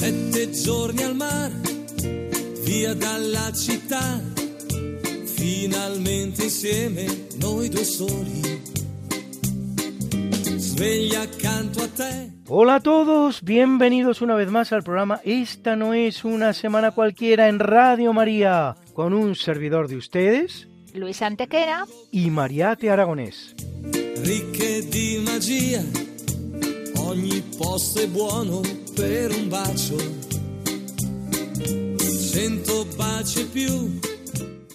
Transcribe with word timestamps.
Sette 0.00 0.50
giorni 0.52 1.02
al 1.02 1.14
mare, 1.14 1.52
via 2.64 2.94
dalla 2.94 3.52
città, 3.52 4.18
finalmente 5.26 6.44
insieme 6.44 7.04
noi 7.38 7.68
due 7.68 7.84
soli. 7.84 8.62
Sveglia 10.56 11.20
accanto 11.20 11.82
a 11.82 11.88
te. 11.88 12.32
Hola 12.46 12.76
a 12.76 12.80
todos, 12.80 13.42
bienvenidos 13.42 14.22
una 14.22 14.36
vez 14.36 14.48
más 14.48 14.72
al 14.72 14.82
programa 14.82 15.20
Esta 15.22 15.76
no 15.76 15.92
es 15.92 16.24
una 16.24 16.54
semana 16.54 16.92
cualquiera 16.92 17.48
en 17.48 17.58
Radio 17.58 18.14
María, 18.14 18.76
con 18.94 19.12
un 19.12 19.34
servidor 19.34 19.86
de 19.86 19.96
ustedes, 19.96 20.66
Luis 20.94 21.20
Antequera 21.20 21.84
y 22.10 22.30
Mariate 22.30 22.88
Aragonés. 22.88 23.54
Ricche 24.24 24.80
di 24.88 25.22
magia, 25.26 25.84
ogni 26.96 27.42
posto 27.58 28.00
è 28.00 28.06
buono 28.06 28.79
per 29.00 29.32
un 29.32 29.48
bacio. 29.48 29.96
Cento 31.98 32.86
baci 32.98 33.44
più. 33.44 33.98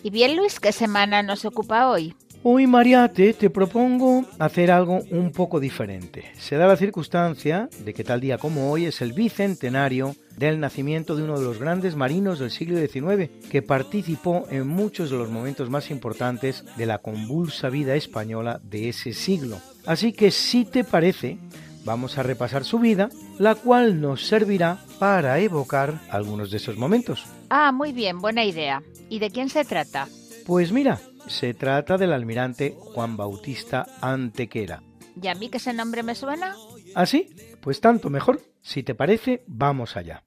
Y 0.02 0.10
bien, 0.10 0.36
Luis, 0.36 0.60
¿qué 0.60 0.72
semana 0.72 1.22
nos 1.22 1.46
ocupa 1.46 1.90
hoy? 1.90 2.16
Hoy, 2.42 2.68
Mariate, 2.68 3.34
te 3.34 3.50
propongo 3.50 4.26
hacer 4.40 4.72
algo 4.72 5.00
un 5.12 5.32
poco 5.32 5.60
diferente. 5.60 6.26
Se 6.38 6.58
da 6.58 6.68
la 6.68 6.78
circunstancia 6.78 7.70
de 7.84 7.94
que 7.94 8.04
tal 8.04 8.22
día 8.22 8.38
como 8.38 8.72
hoy 8.72 8.86
es 8.86 9.02
el 9.02 9.14
bicentenario 9.14 10.16
del 10.38 10.60
nacimiento 10.60 11.16
de 11.16 11.24
uno 11.24 11.40
de 11.40 11.46
los 11.46 11.60
grandes 11.60 11.96
marinos 11.96 12.40
del 12.40 12.52
siglo 12.52 12.78
XIX, 12.78 13.30
que 13.50 13.62
participó 13.62 14.46
en 14.50 14.68
muchos 14.68 15.10
de 15.10 15.18
los 15.18 15.30
momentos 15.30 15.70
más 15.70 15.90
importantes 15.90 16.64
de 16.78 16.86
la 16.86 17.00
convulsa 17.00 17.70
vida 17.70 17.96
española 17.96 18.60
de 18.64 18.90
ese 18.90 19.14
siglo. 19.14 19.58
Así 19.86 20.14
que, 20.14 20.30
si 20.30 20.66
te 20.66 20.84
parece, 20.84 21.40
vamos 21.86 22.18
a 22.18 22.24
repasar 22.24 22.66
su 22.66 22.80
vida, 22.80 23.10
la 23.40 23.56
cual 23.56 24.02
nos 24.02 24.28
servirá 24.28 24.80
para 25.00 25.40
evocar 25.40 26.02
algunos 26.10 26.52
de 26.52 26.58
esos 26.58 26.78
momentos. 26.78 27.26
Ah, 27.50 27.72
muy 27.72 27.94
bien, 27.94 28.20
buena 28.20 28.44
idea. 28.44 28.82
¿Y 29.10 29.20
de 29.20 29.30
quién 29.30 29.50
se 29.50 29.64
trata? 29.64 30.08
Pues 30.46 30.72
mira, 30.72 31.00
se 31.28 31.54
trata 31.54 31.98
del 31.98 32.12
almirante 32.12 32.76
Juan 32.78 33.16
Bautista 33.16 33.86
Antequera. 34.02 34.84
¿Y 35.22 35.28
a 35.28 35.36
mí 35.36 35.50
que 35.50 35.58
ese 35.58 35.74
nombre 35.74 36.04
me 36.04 36.16
suena? 36.16 36.56
¿Ah, 36.94 37.06
sí? 37.06 37.30
Pues 37.62 37.80
tanto 37.80 38.10
mejor. 38.10 38.42
Si 38.62 38.84
te 38.84 38.96
parece, 38.96 39.44
vamos 39.48 39.96
allá. 39.96 40.24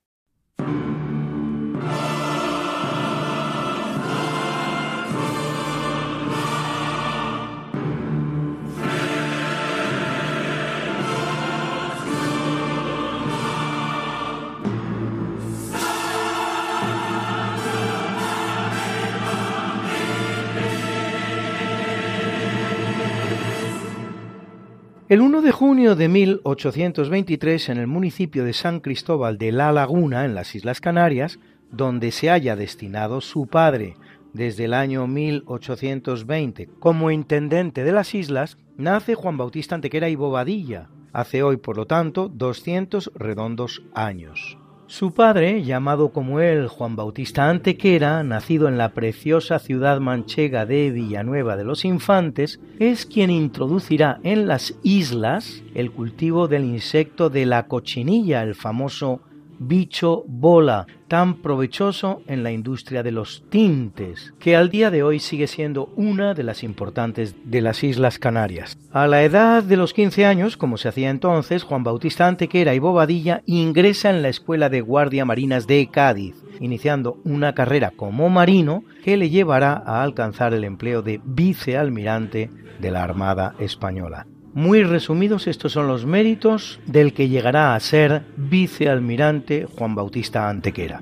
El 25.08 25.22
1 25.22 25.40
de 25.40 25.52
junio 25.52 25.96
de 25.96 26.06
1823, 26.06 27.70
en 27.70 27.78
el 27.78 27.86
municipio 27.86 28.44
de 28.44 28.52
San 28.52 28.80
Cristóbal 28.80 29.38
de 29.38 29.52
La 29.52 29.72
Laguna, 29.72 30.26
en 30.26 30.34
las 30.34 30.54
Islas 30.54 30.82
Canarias, 30.82 31.38
donde 31.70 32.10
se 32.12 32.28
haya 32.28 32.56
destinado 32.56 33.22
su 33.22 33.46
padre 33.46 33.96
desde 34.34 34.66
el 34.66 34.74
año 34.74 35.06
1820 35.06 36.68
como 36.78 37.10
intendente 37.10 37.84
de 37.84 37.92
las 37.92 38.14
islas, 38.14 38.58
nace 38.76 39.14
Juan 39.14 39.38
Bautista 39.38 39.74
Antequera 39.74 40.10
y 40.10 40.14
Bobadilla. 40.14 40.90
Hace 41.14 41.42
hoy, 41.42 41.56
por 41.56 41.78
lo 41.78 41.86
tanto, 41.86 42.28
200 42.28 43.10
redondos 43.14 43.82
años. 43.94 44.57
Su 44.88 45.12
padre, 45.12 45.64
llamado 45.64 46.12
como 46.12 46.40
él 46.40 46.66
Juan 46.66 46.96
Bautista 46.96 47.50
Antequera, 47.50 48.22
nacido 48.22 48.68
en 48.68 48.78
la 48.78 48.94
preciosa 48.94 49.58
ciudad 49.58 50.00
manchega 50.00 50.64
de 50.64 50.90
Villanueva 50.90 51.58
de 51.58 51.64
los 51.64 51.84
Infantes, 51.84 52.58
es 52.78 53.04
quien 53.04 53.28
introducirá 53.28 54.18
en 54.22 54.48
las 54.48 54.74
islas 54.82 55.62
el 55.74 55.90
cultivo 55.90 56.48
del 56.48 56.64
insecto 56.64 57.28
de 57.28 57.44
la 57.44 57.66
cochinilla, 57.66 58.42
el 58.42 58.54
famoso 58.54 59.20
bicho 59.58 60.24
bola, 60.26 60.86
tan 61.08 61.34
provechoso 61.34 62.22
en 62.26 62.42
la 62.42 62.52
industria 62.52 63.02
de 63.02 63.12
los 63.12 63.42
tintes, 63.48 64.34
que 64.38 64.56
al 64.56 64.70
día 64.70 64.90
de 64.90 65.02
hoy 65.02 65.18
sigue 65.18 65.46
siendo 65.46 65.90
una 65.96 66.34
de 66.34 66.42
las 66.42 66.62
importantes 66.62 67.34
de 67.44 67.60
las 67.60 67.82
Islas 67.82 68.18
Canarias. 68.18 68.78
A 68.92 69.06
la 69.06 69.22
edad 69.22 69.62
de 69.62 69.76
los 69.76 69.94
15 69.94 70.26
años, 70.26 70.56
como 70.56 70.76
se 70.76 70.88
hacía 70.88 71.10
entonces, 71.10 71.62
Juan 71.62 71.84
Bautista 71.84 72.26
Antequera 72.26 72.74
y 72.74 72.78
Bobadilla 72.78 73.42
ingresa 73.46 74.10
en 74.10 74.22
la 74.22 74.28
Escuela 74.28 74.68
de 74.68 74.80
Guardia 74.80 75.24
Marinas 75.24 75.66
de 75.66 75.88
Cádiz, 75.90 76.34
iniciando 76.60 77.18
una 77.24 77.54
carrera 77.54 77.92
como 77.94 78.28
marino 78.28 78.84
que 79.04 79.16
le 79.16 79.30
llevará 79.30 79.82
a 79.84 80.02
alcanzar 80.02 80.54
el 80.54 80.64
empleo 80.64 81.02
de 81.02 81.20
vicealmirante 81.24 82.50
de 82.78 82.90
la 82.90 83.02
Armada 83.02 83.54
Española. 83.58 84.26
Muy 84.54 84.82
resumidos, 84.82 85.46
estos 85.46 85.72
son 85.72 85.86
los 85.86 86.06
méritos 86.06 86.80
del 86.86 87.12
que 87.12 87.28
llegará 87.28 87.74
a 87.74 87.80
ser 87.80 88.22
vicealmirante 88.36 89.66
Juan 89.66 89.94
Bautista 89.94 90.48
Antequera. 90.48 91.00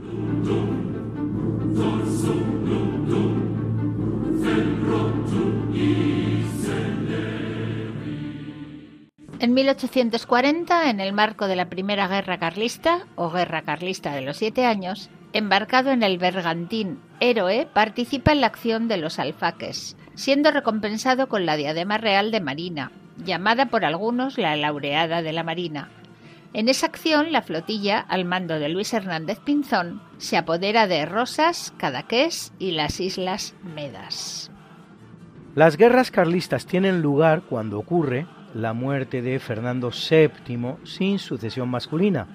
En 9.38 9.52
1840, 9.52 10.90
en 10.90 10.98
el 10.98 11.12
marco 11.12 11.46
de 11.46 11.56
la 11.56 11.68
Primera 11.68 12.08
Guerra 12.08 12.38
Carlista, 12.38 13.06
o 13.16 13.30
Guerra 13.30 13.62
Carlista 13.62 14.14
de 14.14 14.22
los 14.22 14.38
Siete 14.38 14.64
Años, 14.64 15.10
embarcado 15.34 15.90
en 15.90 16.02
el 16.02 16.18
bergantín 16.18 16.98
Héroe, 17.20 17.68
participa 17.72 18.32
en 18.32 18.40
la 18.40 18.46
acción 18.46 18.88
de 18.88 18.96
los 18.96 19.18
alfaques, 19.18 19.96
siendo 20.14 20.50
recompensado 20.50 21.28
con 21.28 21.44
la 21.44 21.56
diadema 21.56 21.98
real 21.98 22.30
de 22.30 22.40
Marina, 22.40 22.90
llamada 23.24 23.66
por 23.66 23.84
algunos 23.84 24.38
la 24.38 24.56
laureada 24.56 25.22
de 25.22 25.32
la 25.32 25.42
Marina. 25.42 25.90
En 26.52 26.68
esa 26.68 26.86
acción, 26.86 27.32
la 27.32 27.42
flotilla, 27.42 27.98
al 28.00 28.24
mando 28.24 28.58
de 28.58 28.68
Luis 28.68 28.94
Hernández 28.94 29.38
Pinzón, 29.40 30.00
se 30.18 30.36
apodera 30.36 30.86
de 30.86 31.04
Rosas, 31.04 31.74
Cadaqués 31.76 32.52
y 32.58 32.70
las 32.70 33.00
Islas 33.00 33.54
Medas. 33.62 34.50
Las 35.54 35.76
guerras 35.76 36.10
carlistas 36.10 36.66
tienen 36.66 37.02
lugar 37.02 37.42
cuando 37.42 37.78
ocurre 37.78 38.26
la 38.54 38.72
muerte 38.72 39.22
de 39.22 39.38
Fernando 39.38 39.90
VII 39.90 40.76
sin 40.84 41.18
sucesión 41.18 41.68
masculina, 41.68 42.26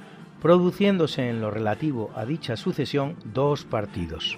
produciéndose 0.41 1.29
en 1.29 1.41
lo 1.41 1.49
relativo 1.51 2.11
a 2.15 2.25
dicha 2.25 2.57
sucesión 2.57 3.15
dos 3.23 3.63
partidos. 3.63 4.37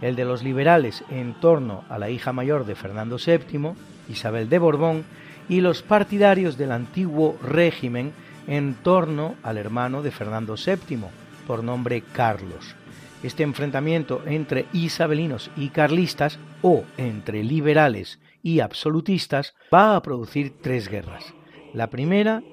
El 0.00 0.14
de 0.14 0.24
los 0.24 0.42
liberales 0.42 1.04
en 1.10 1.34
torno 1.34 1.84
a 1.88 1.98
la 1.98 2.08
hija 2.08 2.32
mayor 2.32 2.64
de 2.66 2.74
Fernando 2.74 3.16
VII, 3.16 3.72
Isabel 4.08 4.48
de 4.48 4.58
Borbón, 4.58 5.04
y 5.48 5.60
los 5.60 5.82
partidarios 5.82 6.58
del 6.58 6.72
antiguo 6.72 7.38
régimen 7.42 8.12
en 8.46 8.74
torno 8.74 9.36
al 9.42 9.58
hermano 9.58 10.02
de 10.02 10.10
Fernando 10.10 10.56
VII, 10.56 10.98
por 11.46 11.62
nombre 11.62 12.02
Carlos. 12.12 12.74
Este 13.22 13.42
enfrentamiento 13.42 14.22
entre 14.26 14.66
isabelinos 14.72 15.50
y 15.56 15.68
carlistas 15.70 16.38
o 16.62 16.84
entre 16.96 17.42
liberales 17.42 18.20
y 18.42 18.60
absolutistas 18.60 19.54
va 19.74 19.96
a 19.96 20.02
producir 20.02 20.52
tres 20.62 20.88
guerras. 20.88 21.34
La 21.74 21.90
primera, 21.90 22.44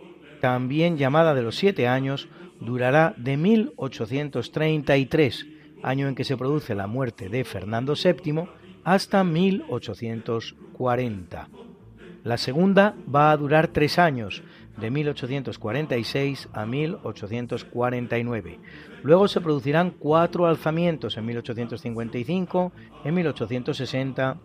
también 0.41 0.97
llamada 0.97 1.35
de 1.35 1.43
los 1.43 1.55
siete 1.55 1.87
años, 1.87 2.27
durará 2.59 3.13
de 3.17 3.37
1833, 3.37 5.45
año 5.83 6.07
en 6.07 6.15
que 6.15 6.23
se 6.23 6.37
produce 6.37 6.73
la 6.73 6.87
muerte 6.87 7.29
de 7.29 7.43
Fernando 7.43 7.93
VII, 7.93 8.45
hasta 8.83 9.23
1840. 9.23 11.47
La 12.25 12.37
segunda 12.39 12.95
va 13.13 13.29
a 13.29 13.37
durar 13.37 13.67
tres 13.67 13.99
años, 13.99 14.41
de 14.77 14.89
1846 14.89 16.49
a 16.53 16.65
1849. 16.65 18.59
Luego 19.03 19.27
se 19.27 19.41
producirán 19.41 19.91
cuatro 19.91 20.47
alzamientos 20.47 21.17
en 21.17 21.25
1855, 21.27 22.71
en 23.03 23.13
1860, 23.13 24.37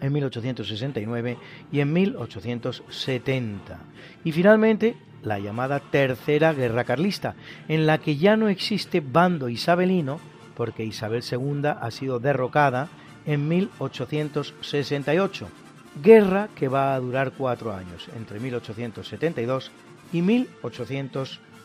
en 0.00 0.12
1869 0.12 1.36
y 1.70 1.78
en 1.78 1.92
1870. 1.92 3.78
Y 4.24 4.32
finalmente, 4.32 4.96
la 5.22 5.38
llamada 5.38 5.78
Tercera 5.78 6.52
Guerra 6.52 6.82
Carlista, 6.82 7.36
en 7.68 7.86
la 7.86 7.98
que 7.98 8.16
ya 8.16 8.36
no 8.36 8.48
existe 8.48 9.00
bando 9.00 9.48
isabelino, 9.48 10.18
porque 10.56 10.84
Isabel 10.84 11.22
II 11.22 11.66
ha 11.66 11.90
sido 11.92 12.18
derrocada 12.18 12.88
en 13.26 13.46
1868 13.46 15.46
guerra 16.02 16.48
que 16.54 16.68
va 16.68 16.94
a 16.94 17.00
durar 17.00 17.32
cuatro 17.32 17.74
años, 17.74 18.08
entre 18.16 18.40
1872 18.40 19.70
y 20.12 20.22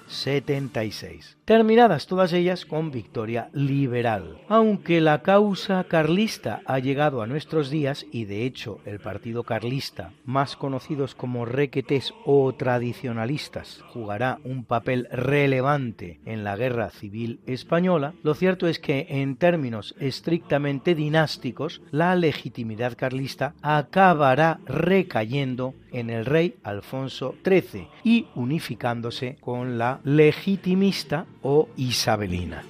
76. 0.07 1.38
Terminadas 1.45 2.07
todas 2.07 2.31
ellas 2.31 2.65
con 2.65 2.89
victoria 2.89 3.49
liberal. 3.51 4.37
Aunque 4.47 5.01
la 5.01 5.23
causa 5.23 5.83
carlista 5.83 6.61
ha 6.65 6.79
llegado 6.79 7.21
a 7.21 7.27
nuestros 7.27 7.69
días 7.69 8.05
y 8.13 8.23
de 8.23 8.45
hecho 8.45 8.79
el 8.85 9.01
partido 9.01 9.43
carlista, 9.43 10.13
más 10.23 10.55
conocidos 10.55 11.15
como 11.15 11.43
requetés 11.43 12.13
o 12.23 12.53
tradicionalistas, 12.53 13.83
jugará 13.89 14.39
un 14.45 14.63
papel 14.63 15.09
relevante 15.11 16.21
en 16.25 16.45
la 16.45 16.55
guerra 16.55 16.89
civil 16.91 17.41
española, 17.45 18.13
lo 18.23 18.35
cierto 18.35 18.69
es 18.69 18.79
que 18.79 19.07
en 19.09 19.35
términos 19.35 19.95
estrictamente 19.99 20.95
dinásticos, 20.95 21.81
la 21.91 22.15
legitimidad 22.15 22.95
carlista 22.95 23.53
acabará 23.61 24.61
recayendo 24.65 25.73
en 25.91 26.09
el 26.09 26.25
rey 26.25 26.55
Alfonso 26.63 27.35
XIII 27.45 27.87
y 28.03 28.27
unificándose 28.33 29.37
con 29.41 29.77
la 29.77 29.99
legitimista 30.05 31.25
o 31.43 31.69
isabelina. 31.77 32.63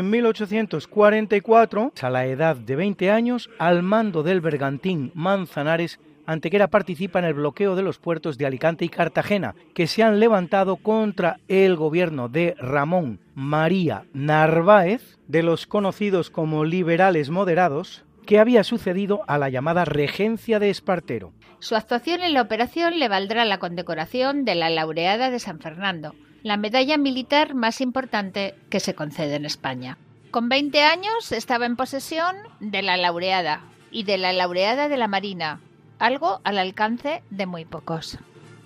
En 0.00 0.08
1844, 0.08 1.92
a 2.00 2.10
la 2.10 2.24
edad 2.26 2.54
de 2.56 2.76
20 2.76 3.10
años, 3.10 3.50
al 3.58 3.82
mando 3.82 4.22
del 4.22 4.40
bergantín 4.40 5.10
Manzanares, 5.14 5.98
Antequera 6.30 6.68
participa 6.68 7.18
en 7.18 7.24
el 7.24 7.34
bloqueo 7.34 7.74
de 7.74 7.82
los 7.82 7.98
puertos 7.98 8.38
de 8.38 8.46
Alicante 8.46 8.84
y 8.84 8.88
Cartagena, 8.88 9.56
que 9.74 9.88
se 9.88 10.04
han 10.04 10.20
levantado 10.20 10.76
contra 10.76 11.40
el 11.48 11.74
gobierno 11.74 12.28
de 12.28 12.54
Ramón 12.56 13.18
María 13.34 14.04
Narváez, 14.12 15.18
de 15.26 15.42
los 15.42 15.66
conocidos 15.66 16.30
como 16.30 16.64
liberales 16.64 17.30
moderados, 17.30 18.04
que 18.26 18.38
había 18.38 18.62
sucedido 18.62 19.22
a 19.26 19.38
la 19.38 19.48
llamada 19.48 19.84
Regencia 19.84 20.60
de 20.60 20.70
Espartero. 20.70 21.32
Su 21.58 21.74
actuación 21.74 22.20
en 22.20 22.34
la 22.34 22.42
operación 22.42 23.00
le 23.00 23.08
valdrá 23.08 23.44
la 23.44 23.58
condecoración 23.58 24.44
de 24.44 24.54
la 24.54 24.70
Laureada 24.70 25.30
de 25.30 25.40
San 25.40 25.58
Fernando, 25.58 26.14
la 26.44 26.56
medalla 26.56 26.96
militar 26.96 27.54
más 27.56 27.80
importante 27.80 28.54
que 28.68 28.78
se 28.78 28.94
concede 28.94 29.34
en 29.34 29.46
España. 29.46 29.98
Con 30.30 30.48
20 30.48 30.80
años 30.84 31.32
estaba 31.32 31.66
en 31.66 31.74
posesión 31.74 32.36
de 32.60 32.82
la 32.82 32.96
Laureada 32.96 33.62
y 33.90 34.04
de 34.04 34.16
la 34.16 34.32
Laureada 34.32 34.88
de 34.88 34.96
la 34.96 35.08
Marina, 35.08 35.60
algo 36.00 36.40
al 36.42 36.58
alcance 36.58 37.22
de 37.30 37.46
muy 37.46 37.64
pocos. 37.64 38.18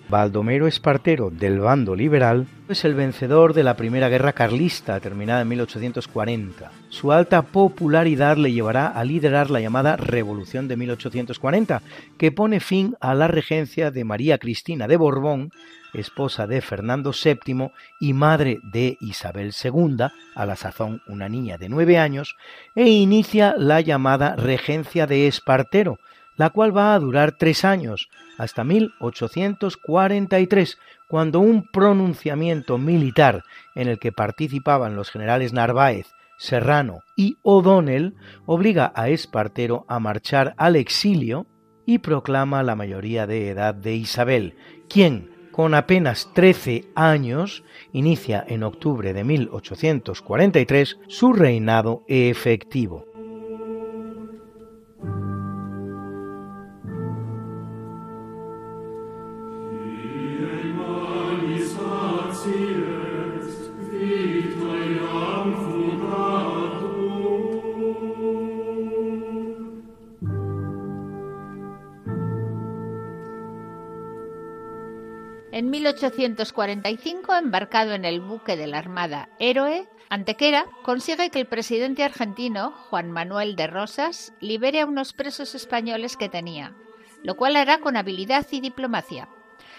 Baldomero 0.07 0.67
Espartero, 0.67 1.31
del 1.31 1.59
bando 1.59 1.95
liberal, 1.95 2.45
es 2.69 2.85
el 2.85 2.93
vencedor 2.93 3.53
de 3.53 3.63
la 3.63 3.75
Primera 3.75 4.07
Guerra 4.07 4.33
Carlista, 4.33 4.99
terminada 4.99 5.41
en 5.41 5.47
1840. 5.47 6.71
Su 6.89 7.11
alta 7.11 7.41
popularidad 7.41 8.37
le 8.37 8.51
llevará 8.51 8.87
a 8.87 9.03
liderar 9.03 9.49
la 9.49 9.61
llamada 9.61 9.95
Revolución 9.97 10.67
de 10.67 10.77
1840, 10.77 11.81
que 12.19 12.31
pone 12.31 12.59
fin 12.59 12.95
a 12.99 13.15
la 13.15 13.27
regencia 13.27 13.89
de 13.89 14.03
María 14.03 14.37
Cristina 14.37 14.87
de 14.87 14.97
Borbón, 14.97 15.49
esposa 15.95 16.45
de 16.45 16.61
Fernando 16.61 17.11
VII 17.11 17.71
y 17.99 18.13
madre 18.13 18.59
de 18.61 18.97
Isabel 19.01 19.53
II, 19.63 20.05
a 20.35 20.45
la 20.45 20.55
sazón 20.55 21.01
una 21.07 21.29
niña 21.29 21.57
de 21.57 21.69
nueve 21.69 21.97
años, 21.97 22.35
e 22.75 22.89
inicia 22.89 23.55
la 23.57 23.81
llamada 23.81 24.35
Regencia 24.35 25.07
de 25.07 25.25
Espartero, 25.25 25.97
la 26.37 26.49
cual 26.49 26.75
va 26.75 26.93
a 26.93 26.99
durar 26.99 27.37
tres 27.37 27.63
años, 27.65 28.09
hasta 28.37 28.63
1843, 28.63 30.77
cuando 31.07 31.39
un 31.39 31.69
pronunciamiento 31.71 32.77
militar 32.77 33.43
en 33.75 33.87
el 33.87 33.99
que 33.99 34.11
participaban 34.11 34.95
los 34.95 35.11
generales 35.11 35.53
Narváez, 35.53 36.07
Serrano 36.37 36.99
y 37.15 37.37
O'Donnell 37.43 38.15
obliga 38.45 38.91
a 38.95 39.09
Espartero 39.09 39.85
a 39.87 39.99
marchar 39.99 40.53
al 40.57 40.75
exilio 40.75 41.45
y 41.85 41.99
proclama 41.99 42.63
la 42.63 42.75
mayoría 42.75 43.27
de 43.27 43.49
edad 43.49 43.73
de 43.73 43.95
Isabel, 43.95 44.55
quien, 44.89 45.31
con 45.51 45.73
apenas 45.73 46.31
13 46.33 46.85
años, 46.95 47.63
inicia 47.93 48.43
en 48.47 48.63
octubre 48.63 49.13
de 49.13 49.23
1843 49.23 50.97
su 51.07 51.31
reinado 51.31 52.03
efectivo. 52.07 53.14
1845, 75.95 77.35
embarcado 77.35 77.93
en 77.93 78.03
el 78.03 78.19
buque 78.19 78.57
de 78.57 78.67
la 78.67 78.79
Armada 78.79 79.29
Héroe, 79.39 79.87
Antequera 80.09 80.65
consigue 80.83 81.29
que 81.29 81.39
el 81.39 81.47
presidente 81.47 82.03
argentino, 82.03 82.71
Juan 82.89 83.11
Manuel 83.11 83.55
de 83.55 83.67
Rosas, 83.67 84.33
libere 84.41 84.81
a 84.81 84.85
unos 84.85 85.13
presos 85.13 85.55
españoles 85.55 86.17
que 86.17 86.27
tenía, 86.27 86.75
lo 87.23 87.35
cual 87.35 87.55
hará 87.55 87.79
con 87.79 87.95
habilidad 87.95 88.45
y 88.51 88.59
diplomacia. 88.59 89.29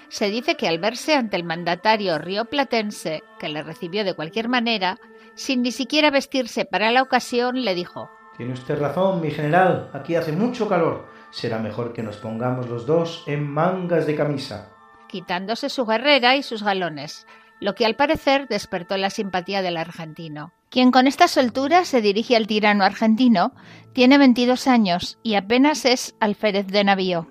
Se 0.09 0.31
dice 0.31 0.57
que 0.57 0.69
al 0.69 0.79
verse 0.79 1.15
ante 1.15 1.37
el 1.37 1.45
mandatario 1.45 2.19
rioplatense, 2.19 3.23
que 3.39 3.51
le 3.51 3.63
recibió 3.63 4.03
de 4.03 4.15
cualquier 4.15 4.49
manera, 4.49 4.99
sin 5.35 5.63
ni 5.63 5.71
siquiera 5.71 6.11
vestirse 6.11 6.65
para 6.65 6.93
la 6.93 7.03
ocasión, 7.03 7.63
le 7.63 7.75
dijo 7.75 8.11
Tiene 8.39 8.55
usted 8.55 8.81
razón, 8.81 9.21
mi 9.21 9.31
general, 9.31 9.91
aquí 9.93 10.15
hace 10.15 10.33
mucho 10.33 10.67
calor. 10.67 11.09
Será 11.31 11.59
mejor 11.59 11.93
que 11.93 12.03
nos 12.03 12.17
pongamos 12.17 12.71
los 12.71 12.87
dos 12.87 13.23
en 13.27 13.47
mangas 13.47 14.07
de 14.07 14.17
camisa 14.17 14.76
quitándose 15.07 15.69
su 15.69 15.87
guerrera 15.87 16.37
y 16.37 16.43
sus 16.43 16.63
galones, 16.63 17.27
lo 17.61 17.75
que 17.75 17.87
al 17.87 17.97
parecer 17.97 18.49
despertó 18.49 18.97
la 18.97 19.11
simpatía 19.11 19.63
del 19.63 19.77
argentino. 19.77 20.53
Quien 20.71 20.91
con 20.91 21.07
esta 21.07 21.29
soltura 21.29 21.85
se 21.85 22.01
dirige 22.01 22.37
al 22.37 22.47
tirano 22.47 22.85
argentino 22.85 23.53
tiene 23.93 24.19
22 24.19 24.67
años 24.67 25.19
y 25.23 25.35
apenas 25.35 25.85
es 25.85 26.15
alférez 26.21 26.67
de 26.67 26.85
navío. 26.85 27.29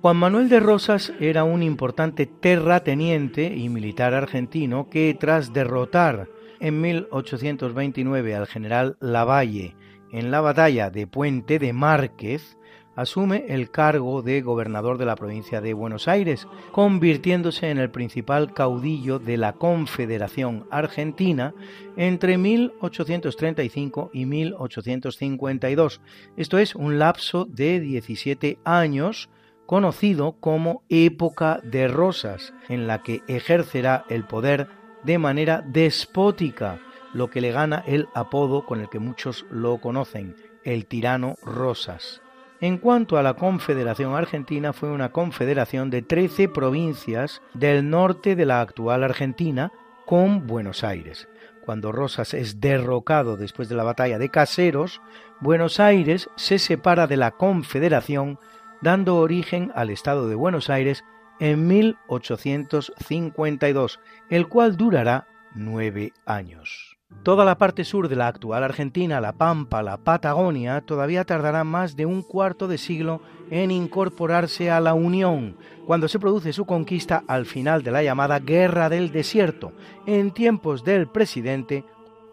Juan 0.00 0.16
Manuel 0.16 0.48
de 0.48 0.60
Rosas 0.60 1.12
era 1.18 1.42
un 1.42 1.62
importante 1.62 2.26
terrateniente 2.26 3.56
y 3.56 3.68
militar 3.68 4.14
argentino 4.14 4.88
que 4.88 5.16
tras 5.18 5.52
derrotar 5.52 6.28
en 6.60 6.80
1829 6.80 8.34
al 8.34 8.46
general 8.46 8.96
Lavalle 9.00 9.74
en 10.12 10.30
la 10.30 10.40
batalla 10.40 10.90
de 10.90 11.06
Puente 11.06 11.58
de 11.58 11.72
Márquez, 11.72 12.57
asume 12.98 13.44
el 13.48 13.70
cargo 13.70 14.22
de 14.22 14.42
gobernador 14.42 14.98
de 14.98 15.06
la 15.06 15.14
provincia 15.14 15.60
de 15.60 15.72
Buenos 15.72 16.08
Aires, 16.08 16.48
convirtiéndose 16.72 17.70
en 17.70 17.78
el 17.78 17.90
principal 17.90 18.52
caudillo 18.52 19.20
de 19.20 19.36
la 19.36 19.52
Confederación 19.52 20.66
Argentina 20.72 21.54
entre 21.96 22.36
1835 22.38 24.10
y 24.12 24.26
1852. 24.26 26.00
Esto 26.36 26.58
es 26.58 26.74
un 26.74 26.98
lapso 26.98 27.44
de 27.44 27.78
17 27.78 28.58
años 28.64 29.30
conocido 29.64 30.32
como 30.40 30.82
época 30.88 31.60
de 31.62 31.86
rosas, 31.86 32.52
en 32.68 32.88
la 32.88 33.04
que 33.04 33.22
ejercerá 33.28 34.06
el 34.08 34.24
poder 34.24 34.66
de 35.04 35.18
manera 35.18 35.62
despótica, 35.64 36.80
lo 37.14 37.30
que 37.30 37.40
le 37.40 37.52
gana 37.52 37.84
el 37.86 38.08
apodo 38.12 38.66
con 38.66 38.80
el 38.80 38.88
que 38.88 38.98
muchos 38.98 39.46
lo 39.52 39.80
conocen, 39.80 40.34
el 40.64 40.86
tirano 40.86 41.36
Rosas. 41.44 42.22
En 42.60 42.78
cuanto 42.78 43.16
a 43.16 43.22
la 43.22 43.34
Confederación 43.34 44.16
Argentina, 44.16 44.72
fue 44.72 44.90
una 44.90 45.12
confederación 45.12 45.90
de 45.90 46.02
13 46.02 46.48
provincias 46.48 47.40
del 47.54 47.88
norte 47.88 48.34
de 48.34 48.46
la 48.46 48.60
actual 48.60 49.04
Argentina, 49.04 49.70
con 50.06 50.48
Buenos 50.48 50.82
Aires. 50.82 51.28
Cuando 51.64 51.92
Rosas 51.92 52.34
es 52.34 52.60
derrocado 52.60 53.36
después 53.36 53.68
de 53.68 53.76
la 53.76 53.84
batalla 53.84 54.18
de 54.18 54.30
Caseros, 54.30 55.00
Buenos 55.38 55.78
Aires 55.78 56.30
se 56.34 56.58
separa 56.58 57.06
de 57.06 57.16
la 57.16 57.30
Confederación, 57.30 58.40
dando 58.80 59.18
origen 59.18 59.70
al 59.76 59.90
Estado 59.90 60.28
de 60.28 60.34
Buenos 60.34 60.68
Aires 60.70 61.04
en 61.38 61.68
1852, 61.68 64.00
el 64.30 64.48
cual 64.48 64.76
durará 64.76 65.28
nueve 65.54 66.12
años. 66.26 66.87
Toda 67.28 67.44
la 67.44 67.58
parte 67.58 67.84
sur 67.84 68.08
de 68.08 68.16
la 68.16 68.26
actual 68.26 68.64
Argentina, 68.64 69.20
la 69.20 69.32
Pampa, 69.32 69.82
la 69.82 69.98
Patagonia, 69.98 70.80
todavía 70.80 71.24
tardará 71.24 71.62
más 71.62 71.94
de 71.94 72.06
un 72.06 72.22
cuarto 72.22 72.68
de 72.68 72.78
siglo 72.78 73.20
en 73.50 73.70
incorporarse 73.70 74.70
a 74.70 74.80
la 74.80 74.94
Unión, 74.94 75.56
cuando 75.86 76.08
se 76.08 76.18
produce 76.18 76.52
su 76.52 76.64
conquista 76.64 77.24
al 77.26 77.44
final 77.44 77.82
de 77.82 77.90
la 77.90 78.02
llamada 78.02 78.38
Guerra 78.38 78.88
del 78.88 79.12
Desierto, 79.12 79.72
en 80.06 80.32
tiempos 80.32 80.84
del 80.84 81.06
presidente 81.06 81.84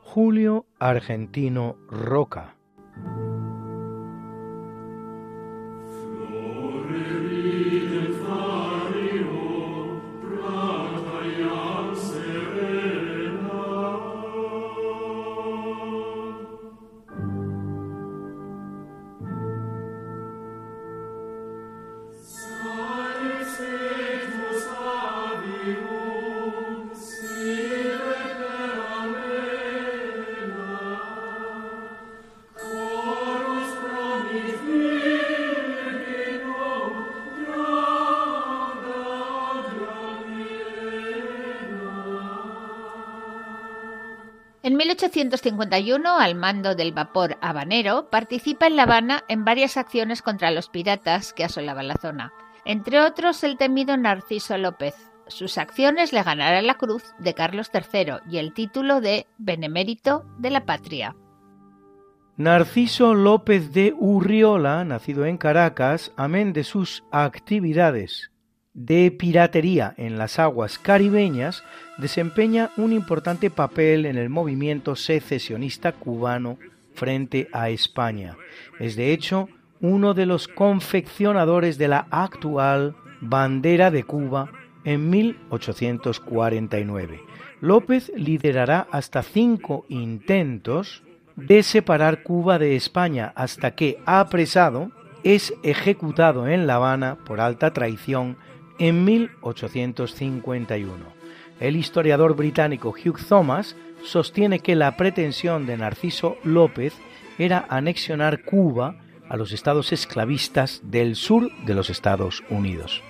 Julio 0.01 0.65
Argentino 0.79 1.75
Roca. 1.89 2.55
1851, 44.95 46.17
al 46.17 46.35
mando 46.35 46.73
del 46.73 46.93
vapor 46.93 47.37
habanero, 47.41 48.09
participa 48.09 48.67
en 48.67 48.77
La 48.77 48.83
Habana 48.83 49.23
en 49.27 49.43
varias 49.43 49.75
acciones 49.75 50.21
contra 50.21 50.51
los 50.51 50.69
piratas 50.69 51.33
que 51.33 51.43
asolaban 51.43 51.89
la 51.89 51.97
zona, 51.97 52.31
entre 52.63 53.01
otros 53.01 53.43
el 53.43 53.57
temido 53.57 53.97
Narciso 53.97 54.57
López. 54.57 54.95
Sus 55.27 55.57
acciones 55.57 56.13
le 56.13 56.23
ganarán 56.23 56.65
la 56.65 56.75
cruz 56.75 57.03
de 57.19 57.33
Carlos 57.33 57.71
III 57.73 58.19
y 58.29 58.37
el 58.37 58.53
título 58.53 59.01
de 59.01 59.27
Benemérito 59.37 60.23
de 60.37 60.51
la 60.51 60.65
Patria. 60.65 61.15
Narciso 62.37 63.15
López 63.15 63.73
de 63.73 63.93
Urriola, 63.97 64.85
nacido 64.85 65.25
en 65.25 65.37
Caracas, 65.37 66.13
amén 66.15 66.53
de 66.53 66.63
sus 66.63 67.03
actividades 67.11 68.31
de 68.75 69.09
piratería 69.09 69.95
en 69.97 70.19
las 70.19 70.37
aguas 70.37 70.77
caribeñas, 70.77 71.63
desempeña 71.97 72.69
un 72.77 72.91
importante 72.91 73.49
papel 73.49 74.05
en 74.05 74.17
el 74.17 74.29
movimiento 74.29 74.95
secesionista 74.95 75.93
cubano 75.93 76.59
frente 76.93 77.47
a 77.53 77.69
España. 77.69 78.35
Es 78.79 78.95
de 78.95 79.13
hecho 79.13 79.49
uno 79.79 80.13
de 80.13 80.25
los 80.25 80.47
confeccionadores 80.47 81.77
de 81.77 81.87
la 81.87 82.07
actual 82.11 82.95
bandera 83.21 83.91
de 83.91 84.03
Cuba 84.03 84.51
en 84.83 85.09
1849. 85.09 87.21
López 87.61 88.11
liderará 88.15 88.87
hasta 88.91 89.23
cinco 89.23 89.85
intentos 89.87 91.01
de 91.37 91.63
separar 91.63 92.23
Cuba 92.23 92.59
de 92.59 92.75
España 92.75 93.31
hasta 93.35 93.71
que, 93.71 93.99
apresado, 94.05 94.91
es 95.23 95.53
ejecutado 95.63 96.47
en 96.47 96.67
La 96.67 96.75
Habana 96.75 97.17
por 97.25 97.41
alta 97.41 97.73
traición 97.73 98.37
en 98.79 99.03
1851. 99.05 100.93
El 101.59 101.75
historiador 101.75 102.35
británico 102.35 102.89
Hugh 102.89 103.19
Thomas 103.27 103.75
sostiene 104.03 104.59
que 104.59 104.75
la 104.75 104.97
pretensión 104.97 105.65
de 105.65 105.77
Narciso 105.77 106.37
López 106.43 106.93
era 107.37 107.65
anexionar 107.69 108.43
Cuba 108.43 108.97
a 109.29 109.37
los 109.37 109.51
estados 109.51 109.91
esclavistas 109.91 110.81
del 110.83 111.15
sur 111.15 111.49
de 111.65 111.73
los 111.73 111.89
Estados 111.89 112.43
Unidos. 112.49 113.01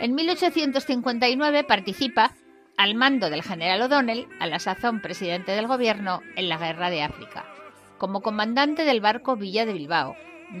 En 0.00 0.14
1859 0.14 1.64
participa, 1.64 2.34
al 2.76 2.94
mando 2.94 3.30
del 3.30 3.42
general 3.42 3.82
O'Donnell, 3.82 4.28
a 4.38 4.46
la 4.46 4.58
sazón 4.58 5.00
presidente 5.00 5.52
del 5.52 5.66
gobierno, 5.66 6.20
en 6.36 6.48
la 6.48 6.58
Guerra 6.58 6.90
de 6.90 7.02
África, 7.02 7.46
como 7.98 8.20
comandante 8.20 8.84
del 8.84 9.00
barco 9.00 9.36
Villa 9.36 9.64
de 9.64 9.72
Bilbao, 9.72 10.16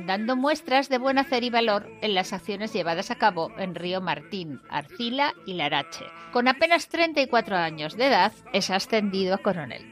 dando 0.06 0.36
muestras 0.36 0.88
de 0.88 0.98
buen 0.98 1.18
hacer 1.18 1.44
y 1.44 1.50
valor 1.50 1.88
en 2.00 2.14
las 2.14 2.32
acciones 2.32 2.72
llevadas 2.72 3.10
a 3.10 3.16
cabo 3.16 3.52
en 3.58 3.74
Río 3.74 4.00
Martín, 4.00 4.60
Arcila 4.68 5.34
y 5.44 5.54
Larache. 5.54 6.06
Con 6.32 6.48
apenas 6.48 6.88
34 6.88 7.56
años 7.56 7.96
de 7.96 8.06
edad, 8.06 8.32
es 8.52 8.70
ascendido 8.70 9.34
a 9.34 9.38
coronel. 9.38 9.84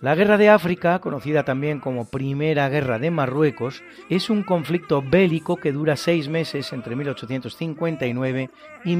La 0.00 0.14
Guerra 0.14 0.36
de 0.38 0.48
África, 0.48 1.00
conocida 1.00 1.44
también 1.44 1.80
como 1.80 2.08
Primera 2.08 2.68
Guerra 2.68 3.00
de 3.00 3.10
Marruecos, 3.10 3.82
es 4.08 4.30
un 4.30 4.44
conflicto 4.44 5.02
bélico 5.02 5.56
que 5.56 5.72
dura 5.72 5.96
seis 5.96 6.28
meses 6.28 6.72
entre 6.72 6.94
1859 6.94 8.50
y 8.84 8.94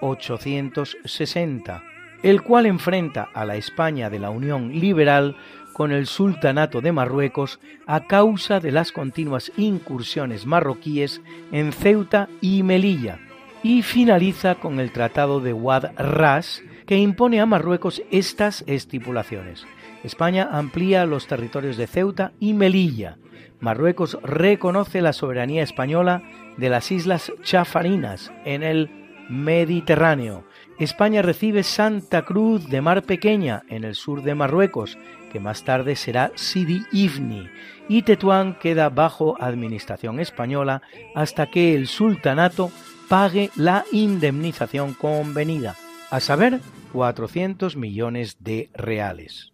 1860, 0.00 1.82
el 2.22 2.42
cual 2.42 2.66
enfrenta 2.66 3.28
a 3.34 3.44
la 3.44 3.56
España 3.56 4.10
de 4.10 4.18
la 4.18 4.30
Unión 4.30 4.72
Liberal 4.78 5.36
con 5.72 5.92
el 5.92 6.06
Sultanato 6.06 6.80
de 6.80 6.92
Marruecos 6.92 7.60
a 7.86 8.06
causa 8.06 8.60
de 8.60 8.72
las 8.72 8.90
continuas 8.90 9.52
incursiones 9.56 10.46
marroquíes 10.46 11.20
en 11.52 11.72
Ceuta 11.72 12.28
y 12.40 12.62
Melilla, 12.62 13.20
y 13.62 13.82
finaliza 13.82 14.56
con 14.56 14.80
el 14.80 14.92
Tratado 14.92 15.40
de 15.40 15.52
Wad 15.52 15.92
Ras, 15.96 16.62
que 16.86 16.96
impone 16.96 17.40
a 17.40 17.46
Marruecos 17.46 18.02
estas 18.10 18.64
estipulaciones 18.66 19.66
España 20.04 20.48
amplía 20.50 21.06
los 21.06 21.26
territorios 21.26 21.76
de 21.76 21.86
Ceuta 21.86 22.32
y 22.38 22.54
Melilla. 22.54 23.16
Marruecos 23.60 24.18
reconoce 24.22 25.00
la 25.02 25.12
soberanía 25.12 25.62
española 25.62 26.22
de 26.56 26.68
las 26.68 26.92
islas 26.92 27.32
Chafarinas 27.42 28.32
en 28.44 28.62
el 28.62 29.07
Mediterráneo. 29.28 30.44
España 30.78 31.22
recibe 31.22 31.62
Santa 31.62 32.24
Cruz 32.24 32.68
de 32.68 32.80
Mar 32.80 33.02
Pequeña 33.02 33.62
en 33.68 33.84
el 33.84 33.94
sur 33.94 34.22
de 34.22 34.34
Marruecos, 34.34 34.98
que 35.32 35.40
más 35.40 35.64
tarde 35.64 35.96
será 35.96 36.32
Sidi 36.34 36.82
Ifni, 36.92 37.48
y 37.88 38.02
Tetuán 38.02 38.58
queda 38.58 38.88
bajo 38.88 39.36
administración 39.40 40.20
española 40.20 40.82
hasta 41.14 41.50
que 41.50 41.74
el 41.74 41.86
sultanato 41.86 42.70
pague 43.08 43.50
la 43.56 43.84
indemnización 43.92 44.94
convenida, 44.94 45.76
a 46.10 46.20
saber, 46.20 46.60
400 46.92 47.76
millones 47.76 48.36
de 48.40 48.70
reales. 48.74 49.52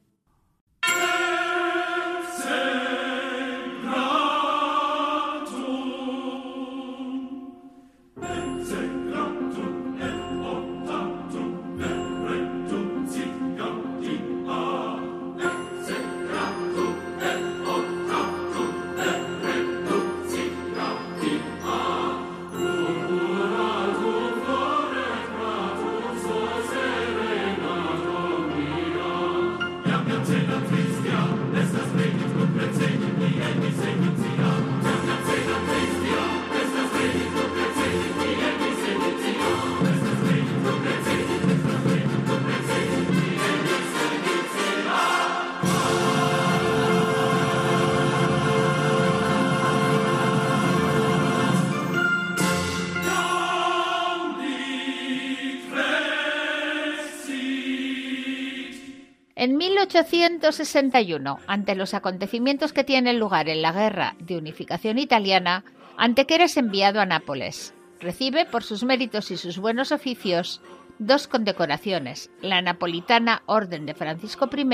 En 59.44 59.58
1861, 59.58 61.38
ante 61.46 61.74
los 61.74 61.92
acontecimientos 61.92 62.72
que 62.72 62.82
tienen 62.82 63.18
lugar 63.18 63.50
en 63.50 63.60
la 63.60 63.72
Guerra 63.72 64.16
de 64.18 64.38
Unificación 64.38 64.98
Italiana, 64.98 65.66
Antequera 65.98 66.44
es 66.44 66.56
enviado 66.56 66.98
a 66.98 67.04
Nápoles. 67.04 67.74
Recibe, 68.00 68.46
por 68.46 68.64
sus 68.64 68.84
méritos 68.84 69.30
y 69.30 69.36
sus 69.36 69.58
buenos 69.58 69.92
oficios, 69.92 70.62
dos 70.98 71.28
condecoraciones, 71.28 72.30
la 72.40 72.62
napolitana 72.62 73.42
Orden 73.44 73.84
de 73.84 73.92
Francisco 73.92 74.48
I 74.50 74.66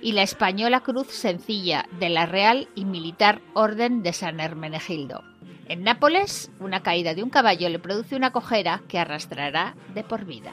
y 0.00 0.12
la 0.12 0.22
española 0.22 0.78
Cruz 0.78 1.08
Sencilla 1.08 1.84
de 1.98 2.08
la 2.08 2.24
Real 2.24 2.68
y 2.76 2.84
Militar 2.84 3.40
Orden 3.54 4.04
de 4.04 4.12
San 4.12 4.38
Hermenegildo. 4.38 5.24
En 5.66 5.82
Nápoles, 5.82 6.52
una 6.60 6.84
caída 6.84 7.14
de 7.14 7.24
un 7.24 7.30
caballo 7.30 7.68
le 7.68 7.80
produce 7.80 8.14
una 8.14 8.30
cojera 8.30 8.80
que 8.86 9.00
arrastrará 9.00 9.74
de 9.92 10.04
por 10.04 10.24
vida. 10.24 10.52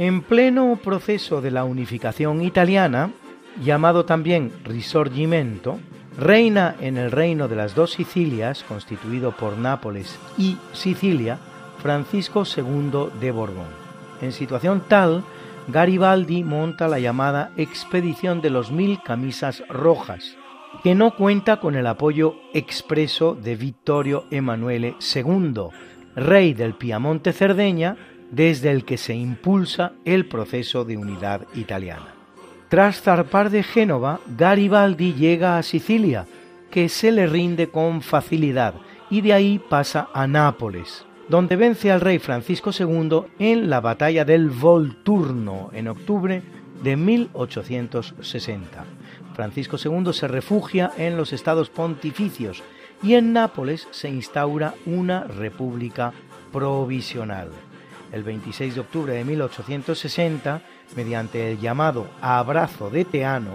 En 0.00 0.22
pleno 0.22 0.76
proceso 0.82 1.42
de 1.42 1.50
la 1.50 1.64
unificación 1.64 2.40
italiana, 2.40 3.10
llamado 3.62 4.06
también 4.06 4.50
Risorgimento, 4.64 5.78
reina 6.16 6.74
en 6.80 6.96
el 6.96 7.10
reino 7.10 7.48
de 7.48 7.56
las 7.56 7.74
dos 7.74 7.90
Sicilias, 7.92 8.64
constituido 8.64 9.32
por 9.32 9.58
Nápoles 9.58 10.18
y 10.38 10.56
Sicilia, 10.72 11.38
Francisco 11.82 12.44
II 12.44 13.10
de 13.20 13.30
Borbón. 13.30 13.66
En 14.22 14.32
situación 14.32 14.84
tal, 14.88 15.22
Garibaldi 15.68 16.44
monta 16.44 16.88
la 16.88 16.98
llamada 16.98 17.50
Expedición 17.58 18.40
de 18.40 18.48
los 18.48 18.72
Mil 18.72 19.02
Camisas 19.02 19.62
Rojas, 19.68 20.34
que 20.82 20.94
no 20.94 21.14
cuenta 21.14 21.60
con 21.60 21.74
el 21.74 21.86
apoyo 21.86 22.36
expreso 22.54 23.34
de 23.34 23.54
Vittorio 23.54 24.24
Emanuele 24.30 24.96
II, 25.14 25.64
rey 26.16 26.54
del 26.54 26.72
Piamonte 26.72 27.34
Cerdeña, 27.34 27.98
desde 28.30 28.70
el 28.70 28.84
que 28.84 28.96
se 28.96 29.14
impulsa 29.14 29.92
el 30.04 30.26
proceso 30.26 30.84
de 30.84 30.96
unidad 30.96 31.46
italiana. 31.54 32.14
Tras 32.68 33.02
zarpar 33.02 33.50
de 33.50 33.62
Génova, 33.62 34.20
Garibaldi 34.38 35.14
llega 35.14 35.58
a 35.58 35.62
Sicilia, 35.62 36.26
que 36.70 36.88
se 36.88 37.10
le 37.10 37.26
rinde 37.26 37.68
con 37.68 38.00
facilidad, 38.00 38.74
y 39.10 39.22
de 39.22 39.32
ahí 39.32 39.58
pasa 39.58 40.08
a 40.14 40.28
Nápoles, 40.28 41.04
donde 41.28 41.56
vence 41.56 41.90
al 41.90 42.00
rey 42.00 42.20
Francisco 42.20 42.70
II 42.78 43.22
en 43.40 43.68
la 43.68 43.80
batalla 43.80 44.24
del 44.24 44.50
Volturno 44.50 45.70
en 45.72 45.88
octubre 45.88 46.42
de 46.82 46.96
1860. 46.96 48.84
Francisco 49.34 49.76
II 49.82 50.12
se 50.12 50.28
refugia 50.28 50.92
en 50.96 51.16
los 51.16 51.32
estados 51.32 51.70
pontificios 51.70 52.62
y 53.02 53.14
en 53.14 53.32
Nápoles 53.32 53.88
se 53.90 54.08
instaura 54.08 54.74
una 54.86 55.24
república 55.24 56.12
provisional. 56.52 57.50
El 58.12 58.24
26 58.24 58.74
de 58.74 58.80
octubre 58.80 59.12
de 59.12 59.24
1860, 59.24 60.62
mediante 60.96 61.52
el 61.52 61.60
llamado 61.60 62.08
Abrazo 62.20 62.90
de 62.90 63.04
Teano, 63.04 63.54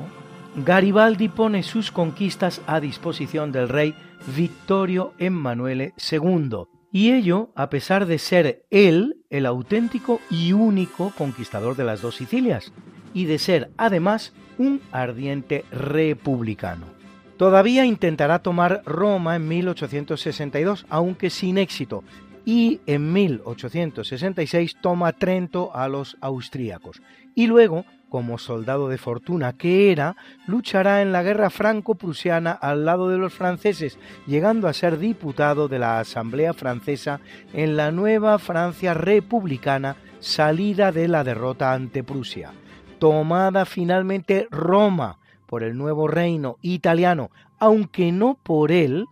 Garibaldi 0.55 1.27
pone 1.27 1.63
sus 1.63 1.91
conquistas 1.91 2.62
a 2.65 2.79
disposición 2.79 3.51
del 3.51 3.67
rey 3.67 3.93
Vittorio 4.35 5.13
Emanuele 5.17 5.93
II, 6.12 6.67
y 6.91 7.12
ello 7.12 7.50
a 7.55 7.69
pesar 7.69 8.05
de 8.05 8.17
ser 8.17 8.65
él 8.69 9.17
el 9.29 9.45
auténtico 9.45 10.21
y 10.29 10.53
único 10.53 11.12
conquistador 11.17 11.75
de 11.75 11.83
las 11.83 12.01
dos 12.01 12.15
Sicilias, 12.15 12.71
y 13.13 13.25
de 13.25 13.38
ser 13.38 13.71
además 13.77 14.33
un 14.57 14.81
ardiente 14.93 15.65
republicano. 15.71 16.95
Todavía 17.38 17.83
intentará 17.83 18.39
tomar 18.39 18.81
Roma 18.85 19.35
en 19.35 19.47
1862, 19.50 20.85
aunque 20.89 21.29
sin 21.29 21.57
éxito, 21.57 22.05
y 22.45 22.79
en 22.85 23.11
1866 23.11 24.77
toma 24.79 25.13
Trento 25.13 25.75
a 25.75 25.87
los 25.87 26.15
austríacos. 26.21 27.01
Y 27.33 27.47
luego, 27.47 27.85
como 28.09 28.37
soldado 28.37 28.87
de 28.87 28.99
fortuna 28.99 29.53
que 29.53 29.91
era, 29.91 30.15
luchará 30.47 31.01
en 31.01 31.11
la 31.11 31.23
guerra 31.23 31.49
franco-prusiana 31.49 32.51
al 32.51 32.85
lado 32.85 33.09
de 33.09 33.17
los 33.17 33.33
franceses, 33.33 33.97
llegando 34.27 34.67
a 34.67 34.73
ser 34.73 34.99
diputado 34.99 35.67
de 35.67 35.79
la 35.79 35.99
Asamblea 35.99 36.53
Francesa 36.53 37.19
en 37.51 37.75
la 37.75 37.91
nueva 37.91 38.37
Francia 38.39 38.93
republicana 38.93 39.97
salida 40.19 40.91
de 40.91 41.07
la 41.07 41.23
derrota 41.23 41.73
ante 41.73 42.03
Prusia. 42.03 42.53
Tomada 42.99 43.65
finalmente 43.65 44.47
Roma, 44.51 45.17
por 45.45 45.63
el 45.63 45.77
nuevo 45.77 46.07
reino 46.07 46.57
italiano, 46.61 47.31
aunque 47.59 48.11
no 48.11 48.37
por 48.41 48.71
él, 48.71 49.05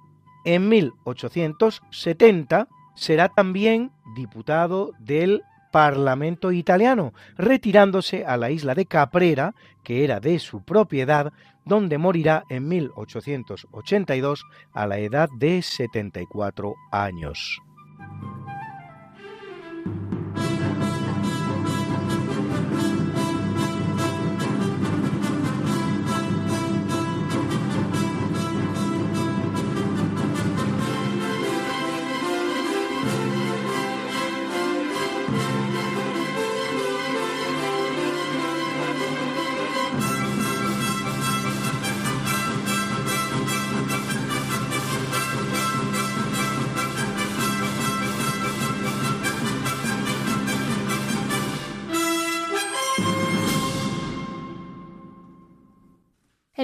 en 0.46 0.70
1870 0.70 2.68
será 2.96 3.30
también 3.30 3.92
diputado 4.16 4.92
del 5.00 5.44
Parlamento 5.72 6.52
italiano, 6.52 7.14
retirándose 7.36 8.26
a 8.26 8.38
la 8.38 8.52
isla 8.52 8.76
de 8.76 8.86
Caprera, 8.86 9.56
que 9.84 10.04
era 10.04 10.20
de 10.20 10.38
su 10.38 10.64
propiedad, 10.64 11.34
donde 11.66 11.98
morirá 11.98 12.44
en 12.50 12.68
1882 12.68 14.46
a 14.72 14.86
la 14.86 15.00
edad 15.00 15.30
de 15.40 15.62
74 15.64 16.76
años. 16.92 17.60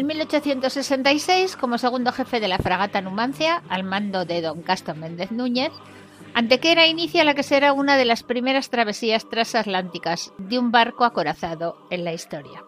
1866, 0.05 1.55
como 1.55 1.77
segundo 1.77 2.11
jefe 2.11 2.39
de 2.39 2.47
la 2.47 2.57
fragata 2.57 3.01
Numancia, 3.01 3.63
al 3.69 3.83
mando 3.83 4.25
de 4.25 4.41
don 4.41 4.61
Castro 4.61 4.95
Méndez 4.95 5.31
Núñez, 5.31 5.71
Antequera 6.33 6.87
inicia 6.87 7.23
la 7.23 7.33
que 7.33 7.43
será 7.43 7.71
una 7.73 7.97
de 7.97 8.05
las 8.05 8.23
primeras 8.23 8.69
travesías 8.69 9.27
transatlánticas 9.29 10.33
de 10.37 10.59
un 10.59 10.71
barco 10.71 11.03
acorazado 11.03 11.75
en 11.89 12.05
la 12.05 12.13
historia. 12.13 12.63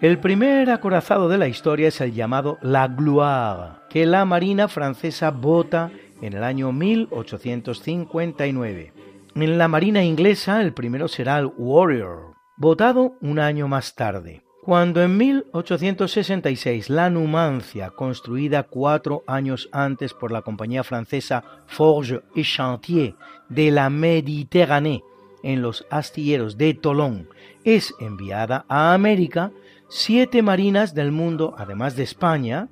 El 0.00 0.18
primer 0.18 0.70
acorazado 0.70 1.28
de 1.28 1.38
la 1.38 1.48
historia 1.48 1.88
es 1.88 2.00
el 2.00 2.14
llamado 2.14 2.58
La 2.62 2.88
Gloire, 2.88 3.80
que 3.90 4.06
la 4.06 4.24
Marina 4.24 4.68
francesa 4.68 5.30
vota 5.30 5.90
en 6.20 6.34
el 6.34 6.44
año 6.44 6.72
1859. 6.72 8.92
En 9.34 9.58
la 9.58 9.68
Marina 9.68 10.04
inglesa 10.04 10.62
el 10.62 10.72
primero 10.72 11.08
será 11.08 11.38
el 11.38 11.50
Warrior, 11.56 12.34
votado 12.56 13.16
un 13.20 13.38
año 13.38 13.66
más 13.66 13.94
tarde. 13.94 14.43
Cuando 14.64 15.02
en 15.02 15.18
1866 15.18 16.88
la 16.88 17.10
Numancia, 17.10 17.90
construida 17.90 18.62
cuatro 18.62 19.22
años 19.26 19.68
antes 19.72 20.14
por 20.14 20.32
la 20.32 20.40
compañía 20.40 20.82
francesa 20.82 21.44
Forge 21.66 22.22
et 22.34 22.46
Chantier 22.46 23.14
de 23.50 23.70
la 23.70 23.90
Méditerranée 23.90 25.04
en 25.42 25.60
los 25.60 25.86
astilleros 25.90 26.56
de 26.56 26.72
Tolón, 26.72 27.28
es 27.62 27.94
enviada 28.00 28.64
a 28.66 28.94
América, 28.94 29.52
siete 29.90 30.40
marinas 30.40 30.94
del 30.94 31.12
mundo, 31.12 31.54
además 31.58 31.94
de 31.94 32.04
España, 32.04 32.68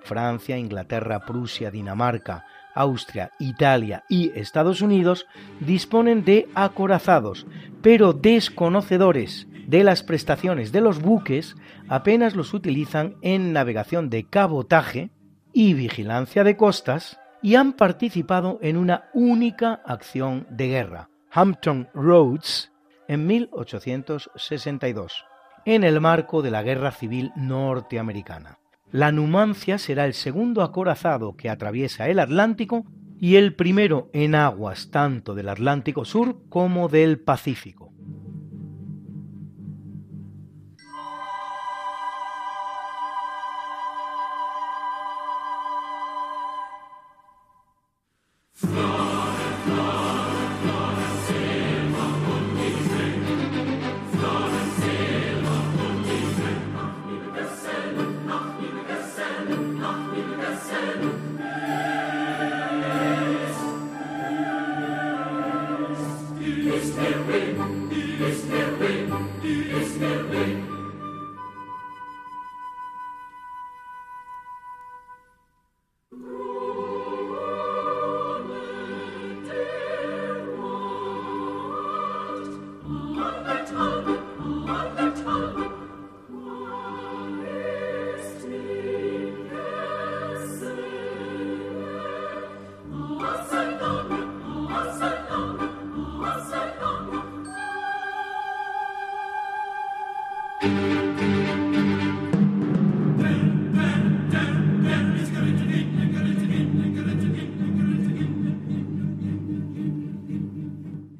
Francia, 0.00 0.56
Inglaterra, 0.56 1.26
Prusia, 1.26 1.70
Dinamarca, 1.70 2.46
Austria, 2.74 3.32
Italia 3.38 4.02
y 4.08 4.30
Estados 4.34 4.80
Unidos, 4.80 5.26
disponen 5.60 6.24
de 6.24 6.48
acorazados, 6.54 7.46
pero 7.82 8.14
desconocedores 8.14 9.46
de 9.68 9.84
las 9.84 10.02
prestaciones 10.02 10.72
de 10.72 10.80
los 10.80 11.00
buques 11.02 11.54
apenas 11.88 12.34
los 12.34 12.54
utilizan 12.54 13.16
en 13.20 13.52
navegación 13.52 14.08
de 14.08 14.24
cabotaje 14.24 15.10
y 15.52 15.74
vigilancia 15.74 16.42
de 16.42 16.56
costas 16.56 17.20
y 17.42 17.56
han 17.56 17.74
participado 17.74 18.58
en 18.62 18.78
una 18.78 19.10
única 19.12 19.82
acción 19.84 20.46
de 20.48 20.68
guerra, 20.68 21.10
Hampton 21.30 21.90
Roads, 21.92 22.72
en 23.08 23.26
1862, 23.26 25.26
en 25.66 25.84
el 25.84 26.00
marco 26.00 26.40
de 26.40 26.50
la 26.50 26.62
Guerra 26.62 26.90
Civil 26.90 27.30
Norteamericana. 27.36 28.60
La 28.90 29.12
Numancia 29.12 29.76
será 29.76 30.06
el 30.06 30.14
segundo 30.14 30.62
acorazado 30.62 31.36
que 31.36 31.50
atraviesa 31.50 32.08
el 32.08 32.20
Atlántico 32.20 32.86
y 33.20 33.36
el 33.36 33.54
primero 33.54 34.08
en 34.14 34.34
aguas 34.34 34.90
tanto 34.90 35.34
del 35.34 35.50
Atlántico 35.50 36.06
Sur 36.06 36.48
como 36.48 36.88
del 36.88 37.20
Pacífico. 37.20 37.92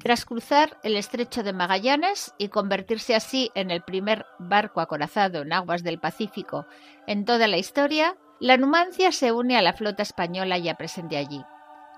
Tras 0.09 0.25
cruzar 0.25 0.79
el 0.81 0.97
estrecho 0.97 1.43
de 1.43 1.53
Magallanes 1.53 2.33
y 2.39 2.47
convertirse 2.47 3.13
así 3.13 3.51
en 3.53 3.69
el 3.69 3.83
primer 3.83 4.25
barco 4.39 4.81
acorazado 4.81 5.43
en 5.43 5.53
aguas 5.53 5.83
del 5.83 5.99
Pacífico 5.99 6.65
en 7.05 7.25
toda 7.25 7.47
la 7.47 7.59
historia, 7.59 8.17
la 8.39 8.57
Numancia 8.57 9.11
se 9.11 9.31
une 9.31 9.55
a 9.55 9.61
la 9.61 9.73
flota 9.73 10.01
española 10.01 10.57
ya 10.57 10.73
presente 10.73 11.15
allí, 11.15 11.43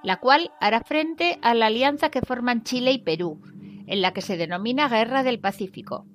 la 0.03 0.17
cual 0.17 0.51
hará 0.59 0.81
frente 0.81 1.39
a 1.41 1.53
la 1.53 1.67
alianza 1.67 2.09
que 2.09 2.19
forman 2.19 2.63
Chile 2.63 2.91
y 2.91 2.97
Perú, 2.97 3.41
en 3.87 4.01
la 4.01 4.11
que 4.11 4.19
se 4.19 4.35
denomina 4.35 4.89
Guerra 4.89 5.23
del 5.23 5.39
Pacífico. 5.39 6.05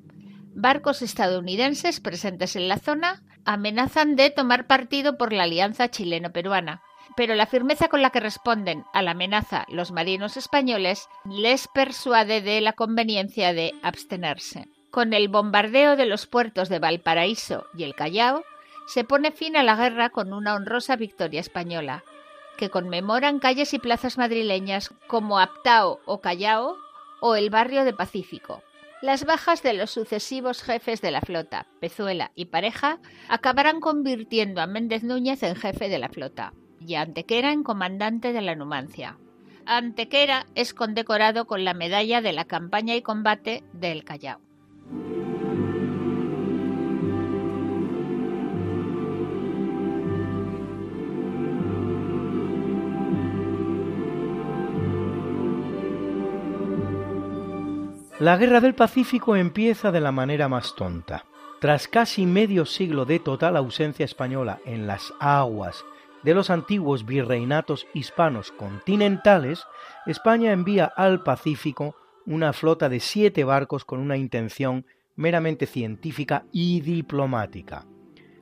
Barcos 0.55 1.01
estadounidenses 1.01 2.01
presentes 2.01 2.57
en 2.57 2.69
la 2.69 2.77
zona 2.77 3.23
amenazan 3.47 4.17
de 4.17 4.29
tomar 4.29 4.67
partido 4.67 5.17
por 5.17 5.33
la 5.33 5.45
alianza 5.45 5.89
chileno-peruana, 5.89 6.83
pero 7.17 7.35
la 7.35 7.47
firmeza 7.47 7.89
con 7.89 8.03
la 8.03 8.11
que 8.11 8.21
responden 8.21 8.85
a 8.93 9.03
la 9.03 9.13
amenaza 9.13 9.65
los 9.69 9.91
marinos 9.91 10.37
españoles 10.37 11.09
les 11.25 11.67
persuade 11.67 12.43
de 12.43 12.61
la 12.61 12.75
conveniencia 12.75 13.55
de 13.55 13.75
abstenerse. 13.83 14.69
Con 14.91 15.15
el 15.15 15.29
bombardeo 15.29 15.97
de 15.97 16.07
los 16.07 16.27
puertos 16.27 16.69
de 16.69 16.79
Valparaíso 16.79 17.67
y 17.77 17.85
el 17.85 17.95
Callao, 17.95 18.45
se 18.87 19.03
pone 19.03 19.33
fin 19.33 19.57
a 19.57 19.63
la 19.63 19.75
guerra 19.75 20.11
con 20.11 20.33
una 20.33 20.55
honrosa 20.55 20.95
victoria 20.95 21.41
española, 21.41 22.05
que 22.57 22.71
conmemoran 22.71 23.41
calles 23.41 23.75
y 23.75 23.79
plazas 23.79 24.19
madrileñas 24.19 24.91
como 25.07 25.39
Aptao 25.39 26.01
o 26.05 26.21
Callao 26.21 26.77
o 27.21 27.35
el 27.35 27.51
barrio 27.51 27.85
de 27.85 27.93
Pacífico. 27.93 28.63
Las 29.03 29.25
bajas 29.25 29.63
de 29.63 29.75
los 29.75 29.91
sucesivos 29.91 30.63
jefes 30.63 31.01
de 31.01 31.11
la 31.11 31.21
flota, 31.21 31.67
Pezuela 31.81 32.33
y 32.35 32.47
Pareja, 32.47 32.99
acabarán 33.29 33.81
convirtiendo 33.81 34.61
a 34.61 34.67
Méndez 34.67 35.03
Núñez 35.03 35.43
en 35.43 35.57
jefe 35.57 35.89
de 35.89 35.99
la 35.99 36.09
flota 36.09 36.53
y 36.81 36.95
Antequera 36.95 37.53
en 37.53 37.63
comandante 37.63 38.33
de 38.33 38.43
la 38.43 38.55
Numancia. 38.55 39.17
Antequera 39.67 40.47
es 40.55 40.75
condecorado 40.75 41.47
con 41.47 41.65
la 41.65 41.75
medalla 41.75 42.21
de 42.23 42.33
la 42.33 42.45
campaña 42.45 42.95
y 42.95 43.03
combate 43.03 43.65
del 43.73 44.05
Callao. 44.05 44.41
La 58.19 58.39
Guerra 58.39 58.63
del 58.63 58.75
Pacífico 58.75 59.37
empieza 59.37 59.93
de 59.93 60.01
la 60.01 60.11
manera 60.11 60.49
más 60.49 60.75
tonta. 60.75 61.27
Tras 61.61 61.87
casi 61.87 62.25
medio 62.25 62.65
siglo 62.65 63.05
de 63.05 63.19
total 63.19 63.57
ausencia 63.59 64.05
española 64.05 64.59
en 64.65 64.87
las 64.87 65.13
aguas 65.21 65.85
de 66.23 66.35
los 66.35 66.51
antiguos 66.51 67.07
virreinatos 67.07 67.87
hispanos 67.95 68.53
continentales, 68.53 69.65
España 70.07 70.53
envía 70.53 70.85
al 70.85 71.23
Pacífico 71.23 71.97
una 72.27 72.53
flota 72.53 72.89
de 72.89 73.01
siete 73.01 73.45
barcos 73.45 73.85
con 73.85 74.01
una 74.01 74.17
intención 74.17 74.87
meramente 75.15 75.67
científica 75.67 76.45
y 76.53 76.81
diplomática. 76.81 77.87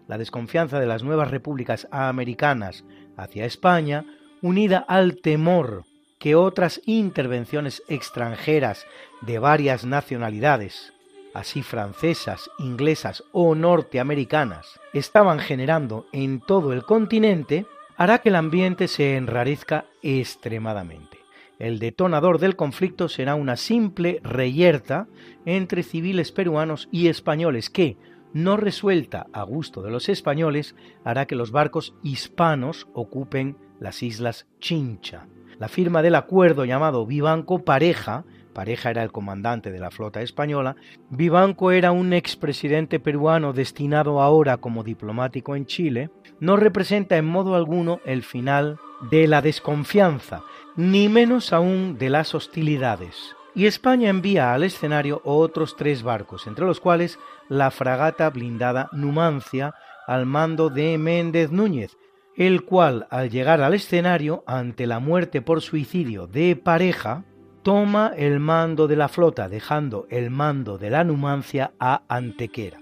La 0.08 0.18
desconfianza 0.18 0.80
de 0.80 0.86
las 0.86 1.02
nuevas 1.02 1.30
repúblicas 1.30 1.86
americanas 1.90 2.84
hacia 3.16 3.44
España, 3.44 4.04
unida 4.42 4.78
al 4.88 5.20
temor 5.20 5.84
que 6.18 6.34
otras 6.34 6.80
intervenciones 6.86 7.82
extranjeras 7.88 8.86
de 9.20 9.38
varias 9.38 9.84
nacionalidades, 9.84 10.93
así 11.34 11.62
francesas, 11.62 12.50
inglesas 12.58 13.24
o 13.32 13.54
norteamericanas, 13.54 14.80
estaban 14.92 15.40
generando 15.40 16.06
en 16.12 16.40
todo 16.40 16.72
el 16.72 16.84
continente, 16.84 17.66
hará 17.96 18.18
que 18.18 18.30
el 18.30 18.36
ambiente 18.36 18.88
se 18.88 19.16
enrarezca 19.16 19.84
extremadamente. 20.02 21.18
El 21.58 21.78
detonador 21.78 22.38
del 22.38 22.56
conflicto 22.56 23.08
será 23.08 23.34
una 23.34 23.56
simple 23.56 24.20
reyerta 24.22 25.06
entre 25.44 25.82
civiles 25.82 26.32
peruanos 26.32 26.88
y 26.90 27.08
españoles 27.08 27.70
que, 27.70 27.96
no 28.32 28.56
resuelta 28.56 29.28
a 29.32 29.44
gusto 29.44 29.80
de 29.80 29.92
los 29.92 30.08
españoles, 30.08 30.74
hará 31.04 31.26
que 31.26 31.36
los 31.36 31.52
barcos 31.52 31.94
hispanos 32.02 32.88
ocupen 32.92 33.56
las 33.78 34.02
islas 34.02 34.46
Chincha. 34.58 35.28
La 35.58 35.68
firma 35.68 36.02
del 36.02 36.16
acuerdo 36.16 36.64
llamado 36.64 37.06
Vivanco 37.06 37.60
Pareja, 37.64 38.24
Pareja 38.54 38.90
era 38.90 39.02
el 39.02 39.12
comandante 39.12 39.70
de 39.70 39.80
la 39.80 39.90
flota 39.90 40.22
española, 40.22 40.76
Vivanco 41.10 41.72
era 41.72 41.92
un 41.92 42.12
expresidente 42.12 43.00
peruano 43.00 43.52
destinado 43.52 44.22
ahora 44.22 44.56
como 44.56 44.84
diplomático 44.84 45.56
en 45.56 45.66
Chile, 45.66 46.10
no 46.40 46.56
representa 46.56 47.16
en 47.16 47.26
modo 47.26 47.56
alguno 47.56 48.00
el 48.06 48.22
final 48.22 48.78
de 49.10 49.26
la 49.26 49.42
desconfianza, 49.42 50.42
ni 50.76 51.08
menos 51.08 51.52
aún 51.52 51.98
de 51.98 52.08
las 52.08 52.34
hostilidades. 52.34 53.34
Y 53.54 53.66
España 53.66 54.08
envía 54.08 54.54
al 54.54 54.64
escenario 54.64 55.20
otros 55.24 55.76
tres 55.76 56.02
barcos, 56.02 56.46
entre 56.46 56.64
los 56.64 56.80
cuales 56.80 57.18
la 57.48 57.70
fragata 57.70 58.30
blindada 58.30 58.88
Numancia 58.92 59.74
al 60.06 60.26
mando 60.26 60.70
de 60.70 60.98
Méndez 60.98 61.50
Núñez, 61.52 61.96
el 62.36 62.64
cual, 62.64 63.06
al 63.10 63.30
llegar 63.30 63.60
al 63.60 63.74
escenario 63.74 64.42
ante 64.46 64.86
la 64.86 64.98
muerte 64.98 65.40
por 65.40 65.60
suicidio 65.60 66.26
de 66.26 66.56
pareja, 66.56 67.24
toma 67.64 68.12
el 68.14 68.40
mando 68.40 68.86
de 68.86 68.94
la 68.94 69.08
flota, 69.08 69.48
dejando 69.48 70.06
el 70.10 70.30
mando 70.30 70.76
de 70.76 70.90
la 70.90 71.02
Numancia 71.02 71.72
a 71.80 72.02
Antequera. 72.08 72.78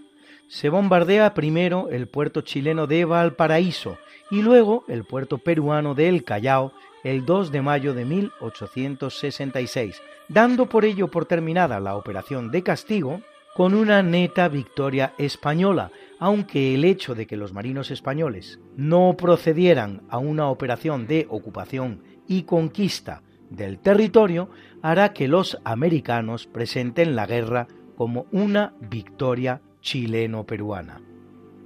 Se 0.49 0.69
bombardea 0.69 1.35
primero 1.35 1.89
el 1.89 2.09
puerto 2.09 2.41
chileno 2.41 2.89
de 2.89 3.05
Valparaíso 3.05 3.97
y 4.31 4.43
luego 4.43 4.85
el 4.89 5.05
puerto 5.05 5.39
peruano 5.39 5.95
de 5.95 6.09
El 6.09 6.25
Callao 6.25 6.73
el 7.05 7.25
2 7.25 7.53
de 7.53 7.63
mayo 7.63 7.95
de 7.95 8.05
1866, 8.05 10.03
dando 10.29 10.69
por 10.69 10.85
ello 10.85 11.09
por 11.09 11.27
terminada 11.27 11.79
la 11.79 11.97
operación 11.97 12.51
de 12.51 12.65
castigo 12.65 13.23
con 13.55 13.75
una 13.75 14.03
neta 14.03 14.49
victoria 14.49 15.15
española, 15.17 15.93
aunque 16.19 16.75
el 16.75 16.85
hecho 16.85 17.15
de 17.15 17.29
que 17.29 17.37
los 17.37 17.53
marinos 17.53 17.93
españoles 17.93 18.59
no 18.77 19.15
procedieran 19.17 20.03
a 20.09 20.19
una 20.19 20.49
operación 20.49 21.07
de 21.07 21.27
ocupación 21.31 22.03
y 22.27 22.43
conquista 22.43 23.23
del 23.53 23.79
territorio 23.79 24.49
hará 24.83 25.13
que 25.13 25.29
los 25.29 25.59
americanos 25.65 26.47
presenten 26.47 27.17
la 27.17 27.27
guerra 27.27 27.69
como 27.97 28.27
una 28.33 28.75
victoria 28.81 29.61
chileno-peruana. 29.81 31.01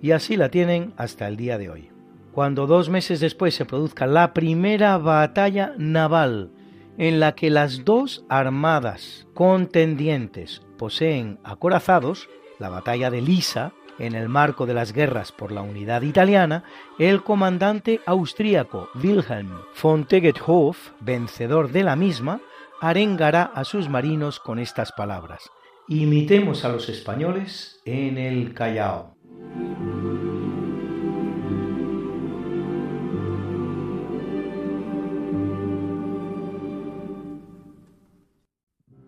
Y 0.02 0.12
así 0.12 0.37
la 0.37 0.50
tienen 0.50 0.92
hasta 0.96 1.26
el 1.26 1.37
día 1.37 1.59
de 1.59 1.70
hoy. 1.70 1.90
Cuando 2.33 2.66
dos 2.66 2.90
meses 2.90 3.20
después 3.20 3.55
se 3.55 3.64
produzca 3.64 4.07
la 4.07 4.35
primera 4.35 4.98
batalla 4.98 5.74
naval 5.79 6.50
en 6.98 7.20
la 7.20 7.35
que 7.35 7.50
las 7.50 7.85
dos 7.85 8.24
armadas 8.29 9.26
contendientes 9.35 10.62
poseen 10.76 11.38
acorazados, 11.44 12.29
la 12.59 12.68
batalla 12.68 13.11
de 13.11 13.22
Lisa, 13.22 13.72
en 13.98 14.14
el 14.14 14.29
marco 14.29 14.66
de 14.66 14.74
las 14.74 14.92
guerras 14.92 15.33
por 15.33 15.52
la 15.52 15.62
unidad 15.62 16.02
italiana, 16.02 16.64
el 16.98 17.22
comandante 17.22 18.00
austríaco 18.05 18.88
Wilhelm 18.94 19.50
von 19.83 20.05
Tegethoff, 20.05 20.90
vencedor 21.00 21.72
de 21.72 21.85
la 21.85 21.96
misma, 21.96 22.40
arengará 22.81 23.43
a 23.43 23.65
sus 23.65 23.89
marinos 23.89 24.41
con 24.41 24.59
estas 24.59 24.93
palabras. 24.93 25.51
Imitemos 25.89 26.65
a 26.65 26.69
los 26.69 26.89
españoles 26.89 27.81
en 27.85 28.19
el 28.19 28.55
Callao. 28.55 29.15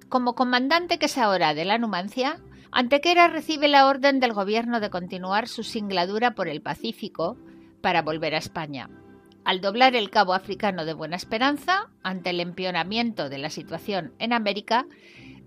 Como 0.09 0.35
comandante 0.35 0.99
que 0.99 1.07
es 1.07 1.19
ahora 1.19 1.53
de 1.53 1.67
la 1.67 1.77
Numancia, 1.77 2.41
Antequera 2.71 3.29
recibe 3.29 3.69
la 3.69 3.87
orden 3.87 4.21
del 4.21 4.33
gobierno 4.33 4.81
de 4.81 4.91
continuar 4.91 5.49
su 5.49 5.63
singladura 5.63 6.35
por 6.35 6.49
el 6.49 6.63
Pacífico 6.63 7.37
para 7.83 8.03
volver 8.03 8.35
a 8.35 8.39
España. 8.39 8.89
Al 9.49 9.63
doblar 9.63 9.97
el 9.97 10.11
cabo 10.11 10.35
africano 10.35 10.85
de 10.85 10.93
Buena 10.93 11.17
Esperanza, 11.17 11.89
ante 12.03 12.29
el 12.29 12.41
empeoramiento 12.41 13.31
de 13.31 13.39
la 13.39 13.49
situación 13.49 14.13
en 14.19 14.35
América, 14.35 14.85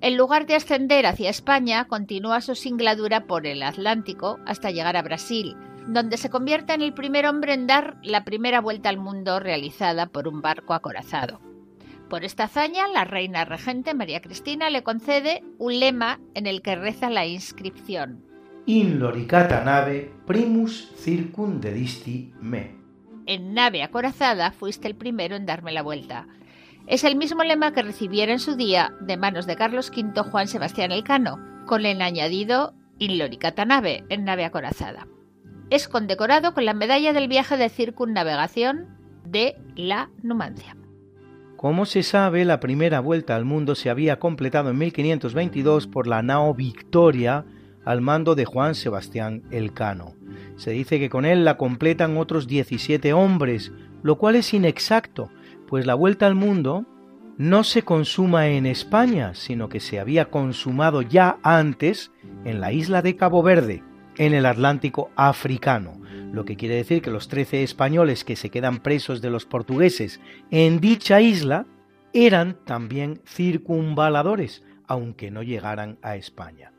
en 0.01 0.17
lugar 0.17 0.47
de 0.47 0.55
ascender 0.55 1.05
hacia 1.05 1.29
España, 1.29 1.85
continúa 1.85 2.41
su 2.41 2.55
singladura 2.55 3.27
por 3.27 3.45
el 3.45 3.61
Atlántico 3.61 4.39
hasta 4.47 4.71
llegar 4.71 4.97
a 4.97 5.03
Brasil, 5.03 5.55
donde 5.85 6.17
se 6.17 6.31
convierte 6.31 6.73
en 6.73 6.81
el 6.81 6.95
primer 6.95 7.27
hombre 7.27 7.53
en 7.53 7.67
dar 7.67 7.97
la 8.01 8.23
primera 8.23 8.59
vuelta 8.59 8.89
al 8.89 8.97
mundo 8.97 9.39
realizada 9.39 10.07
por 10.07 10.27
un 10.27 10.41
barco 10.41 10.73
acorazado. 10.73 11.39
Por 12.09 12.25
esta 12.25 12.45
hazaña, 12.45 12.87
la 12.87 13.05
reina 13.05 13.45
regente 13.45 13.93
María 13.93 14.19
Cristina 14.19 14.71
le 14.71 14.81
concede 14.81 15.43
un 15.59 15.79
lema 15.79 16.19
en 16.33 16.47
el 16.47 16.63
que 16.63 16.75
reza 16.75 17.11
la 17.11 17.27
inscripción. 17.27 18.25
In 18.65 18.97
loricata 18.97 19.63
nave 19.63 20.11
primus 20.25 20.91
circundedisti 20.97 22.33
me. 22.41 22.80
En 23.25 23.53
nave 23.53 23.83
acorazada 23.83 24.51
fuiste 24.51 24.87
el 24.87 24.95
primero 24.95 25.35
en 25.35 25.45
darme 25.45 25.71
la 25.71 25.83
vuelta. 25.83 26.27
Es 26.87 27.03
el 27.03 27.15
mismo 27.15 27.43
lema 27.43 27.73
que 27.73 27.83
recibiera 27.83 28.31
en 28.31 28.39
su 28.39 28.55
día 28.55 28.93
de 29.01 29.17
manos 29.17 29.45
de 29.45 29.55
Carlos 29.55 29.91
V 29.95 30.21
Juan 30.23 30.47
Sebastián 30.47 30.91
Elcano, 30.91 31.39
con 31.65 31.85
el 31.85 32.01
añadido 32.01 32.73
In 32.97 33.17
loricata 33.17 33.65
nave 33.65 34.03
en 34.09 34.25
nave 34.25 34.45
acorazada. 34.45 35.07
Es 35.69 35.87
condecorado 35.87 36.53
con 36.53 36.65
la 36.65 36.73
medalla 36.73 37.13
del 37.13 37.27
viaje 37.27 37.57
de 37.57 37.69
circunnavegación 37.69 38.87
de 39.25 39.55
la 39.75 40.09
Numancia. 40.21 40.75
Como 41.55 41.85
se 41.85 42.03
sabe, 42.03 42.43
la 42.43 42.59
primera 42.59 42.99
vuelta 42.99 43.35
al 43.35 43.45
mundo 43.45 43.75
se 43.75 43.89
había 43.89 44.19
completado 44.19 44.71
en 44.71 44.77
1522 44.79 45.87
por 45.87 46.07
la 46.07 46.21
nao 46.23 46.53
Victoria 46.53 47.45
al 47.85 48.01
mando 48.01 48.35
de 48.35 48.45
Juan 48.45 48.75
Sebastián 48.75 49.43
Elcano. 49.51 50.15
Se 50.55 50.71
dice 50.71 50.99
que 50.99 51.09
con 51.09 51.25
él 51.25 51.45
la 51.45 51.57
completan 51.57 52.17
otros 52.17 52.47
17 52.47 53.13
hombres, 53.13 53.71
lo 54.03 54.17
cual 54.17 54.35
es 54.35 54.53
inexacto, 54.53 55.29
pues 55.67 55.85
la 55.85 55.95
vuelta 55.95 56.27
al 56.27 56.35
mundo 56.35 56.85
no 57.37 57.63
se 57.63 57.83
consuma 57.83 58.49
en 58.49 58.65
España, 58.65 59.33
sino 59.33 59.69
que 59.69 59.79
se 59.79 59.99
había 59.99 60.29
consumado 60.29 61.01
ya 61.01 61.39
antes 61.43 62.11
en 62.45 62.61
la 62.61 62.71
isla 62.71 63.01
de 63.01 63.15
Cabo 63.15 63.41
Verde, 63.41 63.83
en 64.17 64.33
el 64.33 64.45
Atlántico 64.45 65.09
africano, 65.15 66.01
lo 66.31 66.45
que 66.45 66.55
quiere 66.55 66.75
decir 66.75 67.01
que 67.01 67.11
los 67.11 67.27
13 67.27 67.63
españoles 67.63 68.23
que 68.23 68.35
se 68.35 68.49
quedan 68.49 68.79
presos 68.79 69.21
de 69.21 69.29
los 69.29 69.45
portugueses 69.45 70.21
en 70.49 70.79
dicha 70.79 71.21
isla 71.21 71.65
eran 72.13 72.57
también 72.65 73.21
circunvaladores, 73.25 74.63
aunque 74.87 75.31
no 75.31 75.43
llegaran 75.43 75.97
a 76.01 76.17
España. 76.17 76.70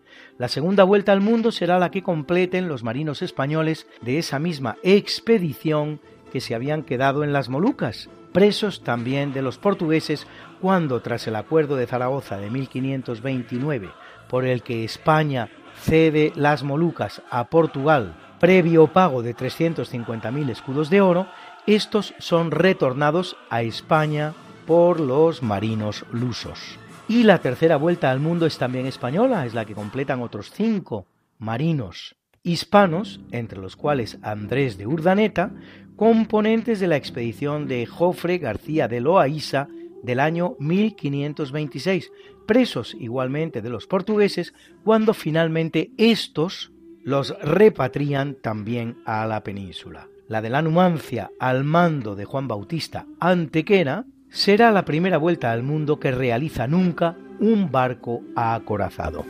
La 0.43 0.49
segunda 0.49 0.83
vuelta 0.83 1.13
al 1.13 1.21
mundo 1.21 1.53
será 1.53 1.79
la 1.79 1.93
que 1.93 2.03
completen 2.03 2.67
los 2.67 2.83
marinos 2.83 3.23
españoles 3.23 3.87
de 4.01 4.19
esa 4.19 4.41
misma 4.41 4.77
expedición 4.83 6.01
que 6.33 6.41
se 6.41 6.57
habían 6.57 6.83
quedado 6.83 7.23
en 7.23 7.33
las 7.33 7.49
Molucas, 7.49 8.11
presos 8.33 8.83
también 8.83 9.33
de 9.33 9.41
los 9.41 9.59
portugueses 9.59 10.27
cuando, 10.61 11.01
tras 11.01 11.29
el 11.29 11.37
acuerdo 11.37 11.77
de 11.77 11.87
Zaragoza 11.87 12.39
de 12.39 12.51
1529, 12.51 13.91
por 14.29 14.45
el 14.45 14.65
que 14.65 14.83
España 14.83 15.49
cede 15.77 16.33
las 16.35 16.65
Molucas 16.65 17.23
a 17.31 17.45
Portugal 17.45 18.17
previo 18.41 18.89
pago 18.89 19.23
de 19.23 19.37
350.000 19.37 20.51
escudos 20.51 20.91
de 20.91 21.03
oro, 21.03 21.29
estos 21.69 22.15
son 22.19 22.51
retornados 22.51 23.37
a 23.49 23.63
España 23.63 24.35
por 24.67 24.99
los 24.99 25.41
marinos 25.41 26.05
lusos. 26.11 26.82
Y 27.09 27.25
la 27.25 27.38
tercera 27.38 27.77
vuelta 27.77 28.11
al 28.11 28.21
mundo 28.21 28.47
es 28.47 28.59
también 28.59 28.87
española, 28.87 29.45
es 29.45 29.55
la 29.55 29.65
que 29.65 29.75
completan 29.75 30.23
otros 30.23 30.51
cinco 30.51 31.07
marinos 31.38 32.17
hispanos, 32.43 33.21
entre 33.31 33.61
los 33.61 33.77
cuales 33.77 34.19
Andrés 34.23 34.77
de 34.79 34.87
Urdaneta, 34.87 35.53
componentes 35.97 36.81
de 36.81 36.88
la 36.88 36.97
expedición 36.97 37.69
de 37.69 37.87
Jofre 37.87 38.38
García 38.38 38.88
de 38.88 39.01
Loaiza 39.01 39.69
del 40.03 40.21
año 40.21 40.57
1526, 40.59 42.11
presos 42.47 42.97
igualmente 42.99 43.62
de 43.62 43.71
los 43.71 43.87
portugueses, 43.87 44.53
cuando 44.85 45.15
finalmente 45.15 45.93
estos 45.97 46.73
los 47.05 47.37
repatrian 47.41 48.37
también 48.41 48.99
a 49.05 49.27
la 49.27 49.43
península. 49.43 50.09
La 50.29 50.41
de 50.41 50.51
la 50.51 50.62
Numancia 50.62 51.31
al 51.38 51.65
mando 51.65 52.17
de 52.17 52.25
Juan 52.25 52.49
Bautista 52.49 53.07
Antequera 53.21 54.05
será 54.33 54.71
la 54.71 54.85
primera 54.85 55.18
vuelta 55.18 55.53
al 55.53 55.62
mundo 55.62 56.01
que 56.01 56.11
realiza 56.11 56.66
nunca 56.66 57.16
un 57.38 57.71
barco 57.71 58.23
acorazado. 58.35 59.25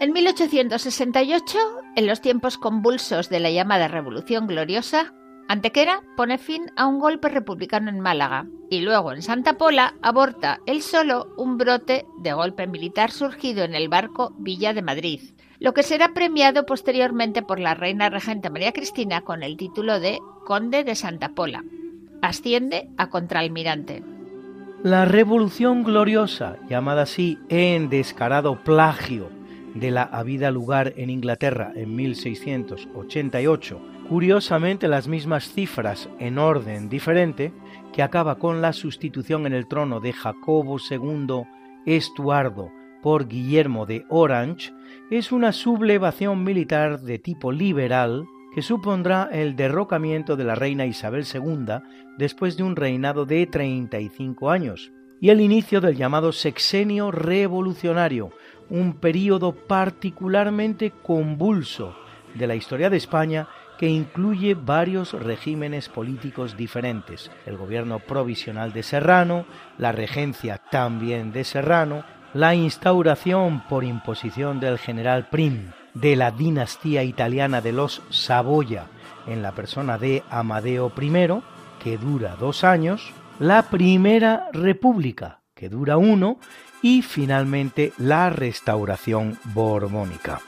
En 0.00 0.12
1868, 0.12 1.58
en 1.96 2.06
los 2.06 2.20
tiempos 2.20 2.56
convulsos 2.56 3.28
de 3.28 3.40
la 3.40 3.50
llamada 3.50 3.88
Revolución 3.88 4.46
Gloriosa, 4.46 5.12
Antequera 5.50 6.02
pone 6.14 6.36
fin 6.36 6.70
a 6.76 6.86
un 6.86 6.98
golpe 6.98 7.30
republicano 7.30 7.88
en 7.88 8.00
Málaga 8.00 8.46
y 8.68 8.82
luego 8.82 9.12
en 9.12 9.22
Santa 9.22 9.56
Pola 9.56 9.94
aborta 10.02 10.60
él 10.66 10.82
solo 10.82 11.32
un 11.38 11.56
brote 11.56 12.04
de 12.18 12.34
golpe 12.34 12.66
militar 12.66 13.10
surgido 13.10 13.64
en 13.64 13.74
el 13.74 13.88
barco 13.88 14.34
Villa 14.36 14.74
de 14.74 14.82
Madrid, 14.82 15.22
lo 15.58 15.72
que 15.72 15.82
será 15.82 16.12
premiado 16.12 16.66
posteriormente 16.66 17.40
por 17.40 17.60
la 17.60 17.72
reina 17.72 18.10
regente 18.10 18.50
María 18.50 18.72
Cristina 18.72 19.22
con 19.22 19.42
el 19.42 19.56
título 19.56 20.00
de 20.00 20.18
Conde 20.44 20.84
de 20.84 20.94
Santa 20.94 21.30
Pola. 21.30 21.64
Asciende 22.20 22.90
a 22.98 23.08
contraalmirante. 23.08 24.02
La 24.82 25.06
Revolución 25.06 25.82
Gloriosa, 25.82 26.58
llamada 26.68 27.02
así 27.02 27.38
en 27.48 27.88
descarado 27.88 28.62
plagio 28.64 29.30
de 29.74 29.90
la 29.90 30.02
habida 30.02 30.50
lugar 30.50 30.92
en 30.96 31.08
Inglaterra 31.08 31.72
en 31.74 31.96
1688, 31.96 33.80
curiosamente 34.08 34.88
las 34.88 35.06
mismas 35.06 35.52
cifras 35.52 36.08
en 36.18 36.38
orden 36.38 36.88
diferente, 36.88 37.52
que 37.92 38.02
acaba 38.02 38.38
con 38.38 38.62
la 38.62 38.72
sustitución 38.72 39.46
en 39.46 39.52
el 39.52 39.66
trono 39.66 40.00
de 40.00 40.12
Jacobo 40.12 40.78
II 40.78 41.44
Estuardo 41.84 42.70
por 43.02 43.28
Guillermo 43.28 43.86
de 43.86 44.04
Orange, 44.08 44.72
es 45.10 45.30
una 45.30 45.52
sublevación 45.52 46.42
militar 46.42 47.00
de 47.00 47.18
tipo 47.18 47.52
liberal 47.52 48.26
que 48.54 48.62
supondrá 48.62 49.28
el 49.30 49.56
derrocamiento 49.56 50.36
de 50.36 50.44
la 50.44 50.54
reina 50.54 50.86
Isabel 50.86 51.24
II 51.32 51.82
después 52.16 52.56
de 52.56 52.62
un 52.62 52.76
reinado 52.76 53.26
de 53.26 53.46
35 53.46 54.50
años 54.50 54.90
y 55.20 55.30
el 55.30 55.40
inicio 55.40 55.80
del 55.80 55.96
llamado 55.96 56.32
sexenio 56.32 57.10
revolucionario, 57.10 58.30
un 58.70 58.94
período 58.94 59.52
particularmente 59.52 60.92
convulso 61.02 61.94
de 62.34 62.46
la 62.46 62.54
historia 62.54 62.90
de 62.90 62.96
España 62.96 63.48
que 63.78 63.88
incluye 63.88 64.54
varios 64.54 65.12
regímenes 65.12 65.88
políticos 65.88 66.56
diferentes, 66.56 67.30
el 67.46 67.56
gobierno 67.56 68.00
provisional 68.00 68.72
de 68.72 68.82
Serrano, 68.82 69.46
la 69.78 69.92
regencia 69.92 70.58
también 70.70 71.32
de 71.32 71.44
Serrano, 71.44 72.04
la 72.34 72.54
instauración 72.54 73.62
por 73.68 73.84
imposición 73.84 74.60
del 74.60 74.78
general 74.78 75.28
Prim 75.30 75.70
de 75.94 76.16
la 76.16 76.30
dinastía 76.30 77.02
italiana 77.02 77.60
de 77.60 77.72
los 77.72 78.02
Saboya 78.10 78.86
en 79.26 79.42
la 79.42 79.52
persona 79.52 79.96
de 79.96 80.22
Amadeo 80.28 80.92
I, 81.00 81.42
que 81.82 81.98
dura 81.98 82.36
dos 82.38 82.64
años, 82.64 83.12
la 83.38 83.62
Primera 83.62 84.48
República, 84.52 85.40
que 85.54 85.68
dura 85.68 85.96
uno, 85.96 86.38
y 86.82 87.02
finalmente 87.02 87.92
la 87.98 88.30
restauración 88.30 89.38
borbónica. 89.44 90.40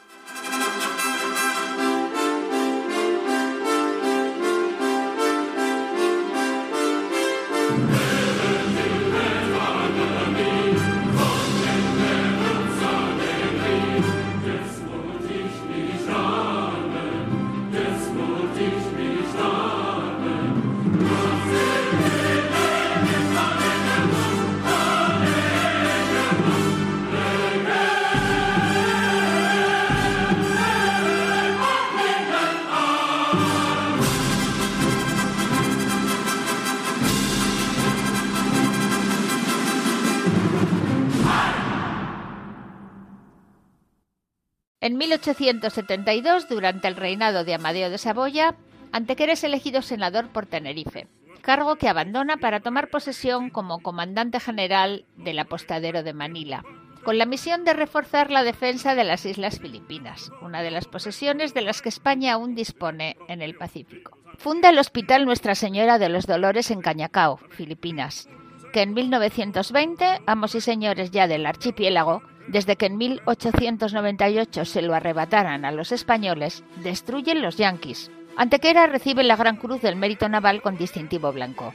1872, 45.21 46.49
durante 46.49 46.89
el 46.89 46.97
reinado 46.97 47.45
de 47.45 47.55
Amadeo 47.55 47.91
de 47.91 47.99
Saboya, 47.99 48.55
Antequera 48.91 49.35
es 49.35 49.45
elegido 49.45 49.83
senador 49.83 50.29
por 50.29 50.47
Tenerife, 50.47 51.09
cargo 51.43 51.77
que 51.77 51.89
abandona 51.89 52.39
para 52.39 52.61
tomar 52.61 52.89
posesión 52.89 53.51
como 53.51 53.81
comandante 53.81 54.41
general 54.41 55.05
del 55.17 55.39
apostadero 55.39 56.03
de 56.03 56.15
Manila, 56.15 56.65
con 57.05 57.19
la 57.19 57.27
misión 57.27 57.65
de 57.65 57.75
reforzar 57.75 58.31
la 58.31 58.43
defensa 58.43 58.95
de 58.95 59.05
las 59.05 59.27
Islas 59.27 59.61
Filipinas, 59.61 60.33
una 60.41 60.63
de 60.63 60.71
las 60.71 60.87
posesiones 60.87 61.53
de 61.53 61.63
las 61.63 61.83
que 61.83 61.91
España 61.91 62.33
aún 62.33 62.55
dispone 62.55 63.17
en 63.29 63.43
el 63.43 63.55
Pacífico. 63.55 64.17
Funda 64.39 64.71
el 64.71 64.79
Hospital 64.79 65.27
Nuestra 65.27 65.55
Señora 65.55 65.99
de 65.99 66.09
los 66.09 66.27
Dolores 66.27 66.71
en 66.71 66.81
Cañacao, 66.81 67.37
Filipinas, 67.51 68.27
que 68.73 68.83
en 68.83 68.95
1920, 68.95 70.23
amos 70.27 70.55
y 70.55 70.63
señores 70.63 71.11
ya 71.11 71.29
del 71.29 71.45
archipiélago, 71.45 72.23
desde 72.51 72.77
que 72.77 72.87
en 72.87 72.97
1898 72.97 74.65
se 74.65 74.83
lo 74.83 74.95
arrebataran 74.95 75.65
a 75.65 75.73
los 75.73 75.93
españoles, 75.93 76.65
destruyen 76.83 77.43
los 77.43 77.57
yanquis. 77.57 78.11
Antequera 78.37 78.87
recibe 78.87 79.23
la 79.23 79.37
Gran 79.37 79.57
Cruz 79.57 79.81
del 79.83 79.97
Mérito 79.97 80.29
Naval 80.29 80.63
con 80.63 80.77
distintivo 80.77 81.33
blanco. 81.33 81.73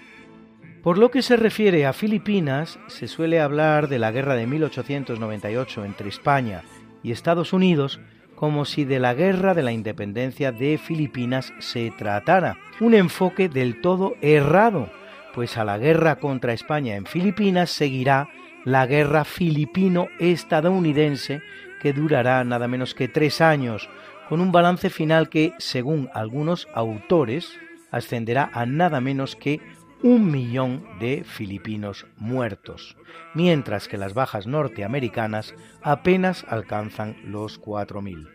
Por 0.84 0.98
lo 0.98 1.10
que 1.10 1.22
se 1.22 1.36
refiere 1.36 1.86
a 1.86 1.94
Filipinas, 1.94 2.78
se 2.88 3.08
suele 3.08 3.40
hablar 3.40 3.88
de 3.88 4.00
la 4.00 4.12
guerra 4.12 4.36
de 4.36 4.48
1898 4.48 5.86
entre 5.86 6.10
España 6.10 6.64
y 7.04 7.12
Estados 7.12 7.54
Unidos 7.54 8.00
como 8.36 8.66
si 8.66 8.84
de 8.84 9.00
la 9.00 9.14
guerra 9.14 9.54
de 9.54 9.64
la 9.64 9.72
independencia 9.72 10.52
de 10.52 10.78
Filipinas 10.78 11.54
se 11.60 11.92
tratara, 11.92 12.58
un 12.80 12.94
enfoque 12.94 13.50
del 13.50 13.82
todo 13.82 14.16
errado, 14.22 14.90
pues 15.34 15.58
a 15.58 15.64
la 15.64 15.78
guerra 15.78 16.18
contra 16.18 16.54
España 16.54 16.96
en 16.96 17.06
Filipinas 17.06 17.70
seguirá 17.70 18.30
la 18.66 18.86
guerra 18.86 19.24
filipino-estadounidense 19.24 21.42
que 21.82 21.94
durará 21.94 22.44
nada 22.44 22.68
menos 22.68 22.94
que 22.96 23.08
tres 23.08 23.40
años, 23.40 23.88
con 24.28 24.42
un 24.42 24.52
balance 24.52 24.90
final 24.90 25.30
que, 25.30 25.54
según 25.60 26.10
algunos 26.14 26.68
autores, 26.74 27.58
ascenderá 27.92 28.50
a 28.54 28.66
nada 28.66 29.00
menos 29.00 29.36
que 29.36 29.62
un 30.02 30.32
millón 30.32 30.84
de 31.00 31.24
filipinos 31.24 32.08
muertos, 32.18 32.98
mientras 33.34 33.88
que 33.88 33.98
las 33.98 34.14
bajas 34.14 34.48
norteamericanas 34.48 35.56
apenas 35.82 36.46
alcanzan 36.50 37.16
los 37.26 37.62
4.000. 37.62 38.30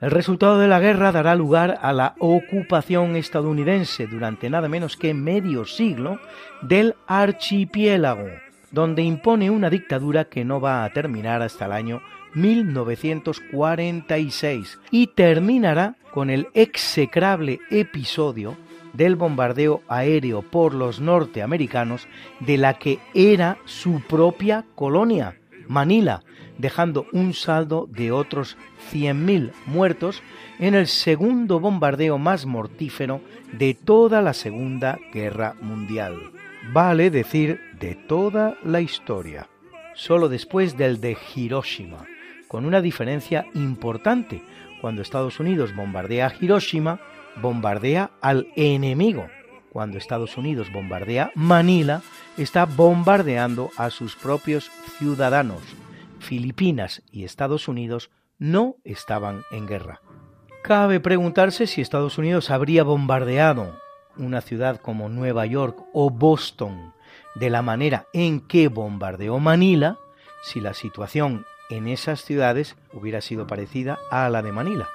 El 0.00 0.10
resultado 0.10 0.58
de 0.58 0.68
la 0.68 0.78
guerra 0.78 1.10
dará 1.10 1.34
lugar 1.34 1.78
a 1.80 1.92
la 1.92 2.14
ocupación 2.18 3.16
estadounidense 3.16 4.06
durante 4.06 4.50
nada 4.50 4.68
menos 4.68 4.96
que 4.96 5.14
medio 5.14 5.64
siglo 5.64 6.20
del 6.60 6.96
archipiélago, 7.06 8.28
donde 8.76 9.02
impone 9.02 9.48
una 9.48 9.70
dictadura 9.70 10.26
que 10.26 10.44
no 10.44 10.60
va 10.60 10.84
a 10.84 10.92
terminar 10.92 11.40
hasta 11.40 11.64
el 11.64 11.72
año 11.72 12.02
1946 12.34 14.78
y 14.90 15.06
terminará 15.06 15.96
con 16.12 16.28
el 16.28 16.48
execrable 16.52 17.58
episodio 17.70 18.58
del 18.92 19.16
bombardeo 19.16 19.80
aéreo 19.88 20.42
por 20.42 20.74
los 20.74 21.00
norteamericanos 21.00 22.06
de 22.40 22.58
la 22.58 22.74
que 22.74 22.98
era 23.14 23.56
su 23.64 24.02
propia 24.06 24.66
colonia, 24.74 25.38
Manila, 25.68 26.22
dejando 26.58 27.06
un 27.12 27.32
saldo 27.32 27.88
de 27.90 28.12
otros 28.12 28.58
100.000 28.92 29.52
muertos 29.64 30.22
en 30.58 30.74
el 30.74 30.86
segundo 30.86 31.60
bombardeo 31.60 32.18
más 32.18 32.44
mortífero 32.44 33.22
de 33.54 33.72
toda 33.72 34.20
la 34.20 34.34
Segunda 34.34 34.98
Guerra 35.14 35.54
Mundial. 35.62 36.18
Vale 36.74 37.10
decir 37.10 37.65
de 37.78 37.94
toda 37.94 38.56
la 38.64 38.80
historia. 38.80 39.48
Solo 39.94 40.28
después 40.28 40.76
del 40.76 41.00
de 41.00 41.16
Hiroshima, 41.34 42.04
con 42.48 42.64
una 42.64 42.80
diferencia 42.80 43.46
importante. 43.54 44.42
Cuando 44.80 45.02
Estados 45.02 45.40
Unidos 45.40 45.74
bombardea 45.74 46.32
Hiroshima, 46.40 47.00
bombardea 47.40 48.10
al 48.20 48.48
enemigo. 48.56 49.26
Cuando 49.70 49.98
Estados 49.98 50.36
Unidos 50.36 50.72
bombardea 50.72 51.32
Manila, 51.34 52.02
está 52.36 52.66
bombardeando 52.66 53.70
a 53.76 53.90
sus 53.90 54.16
propios 54.16 54.70
ciudadanos. 54.98 55.62
Filipinas 56.18 57.02
y 57.10 57.24
Estados 57.24 57.68
Unidos 57.68 58.10
no 58.38 58.76
estaban 58.84 59.42
en 59.50 59.66
guerra. 59.66 60.00
Cabe 60.62 60.98
preguntarse 61.00 61.66
si 61.66 61.80
Estados 61.80 62.18
Unidos 62.18 62.50
habría 62.50 62.82
bombardeado 62.84 63.78
una 64.16 64.40
ciudad 64.40 64.80
como 64.80 65.08
Nueva 65.08 65.46
York 65.46 65.78
o 65.92 66.10
Boston 66.10 66.95
de 67.38 67.50
la 67.50 67.62
manera 67.62 68.06
en 68.12 68.40
que 68.40 68.68
bombardeó 68.68 69.38
Manila 69.38 69.98
si 70.42 70.60
la 70.60 70.74
situación 70.74 71.44
en 71.70 71.88
esas 71.88 72.22
ciudades 72.22 72.76
hubiera 72.92 73.20
sido 73.20 73.46
parecida 73.46 73.98
a 74.10 74.28
la 74.28 74.42
de 74.42 74.52
Manila. 74.52 74.88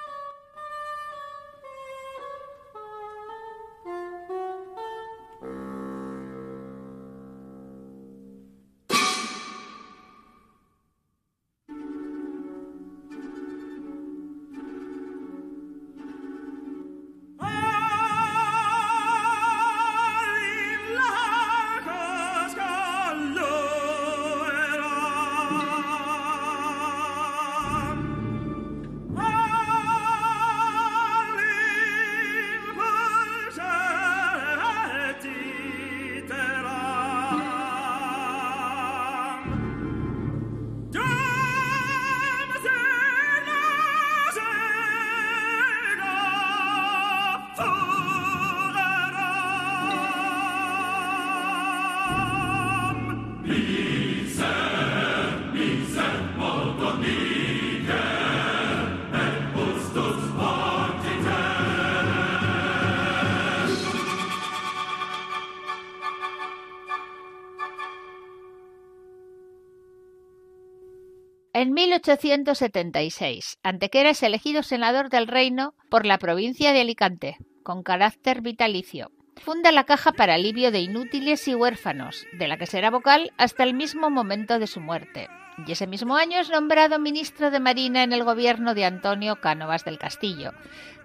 En 71.62 71.74
1876, 71.74 73.60
Antequera 73.62 74.10
es 74.10 74.24
elegido 74.24 74.64
senador 74.64 75.10
del 75.10 75.28
reino 75.28 75.76
por 75.92 76.08
la 76.08 76.18
provincia 76.18 76.74
de 76.74 76.82
Alicante, 76.82 77.38
con 77.62 77.84
carácter 77.84 78.42
vitalicio. 78.42 79.12
Funda 79.36 79.72
la 79.72 79.84
Caja 79.84 80.12
para 80.12 80.34
Alivio 80.34 80.72
de 80.72 80.80
Inútiles 80.80 81.48
y 81.48 81.54
Huérfanos, 81.54 82.26
de 82.34 82.48
la 82.48 82.58
que 82.58 82.66
será 82.66 82.90
vocal 82.90 83.32
hasta 83.38 83.64
el 83.64 83.76
mismo 83.76 84.10
momento 84.10 84.58
de 84.58 84.66
su 84.66 84.82
muerte. 84.82 85.30
Y 85.68 85.74
ese 85.74 85.86
mismo 85.86 86.16
año 86.16 86.40
es 86.40 86.50
nombrado 86.50 86.98
ministro 86.98 87.52
de 87.52 87.60
Marina 87.60 88.02
en 88.02 88.14
el 88.14 88.24
gobierno 88.24 88.74
de 88.74 88.86
Antonio 88.86 89.40
Cánovas 89.40 89.86
del 89.86 90.00
Castillo, 90.00 90.54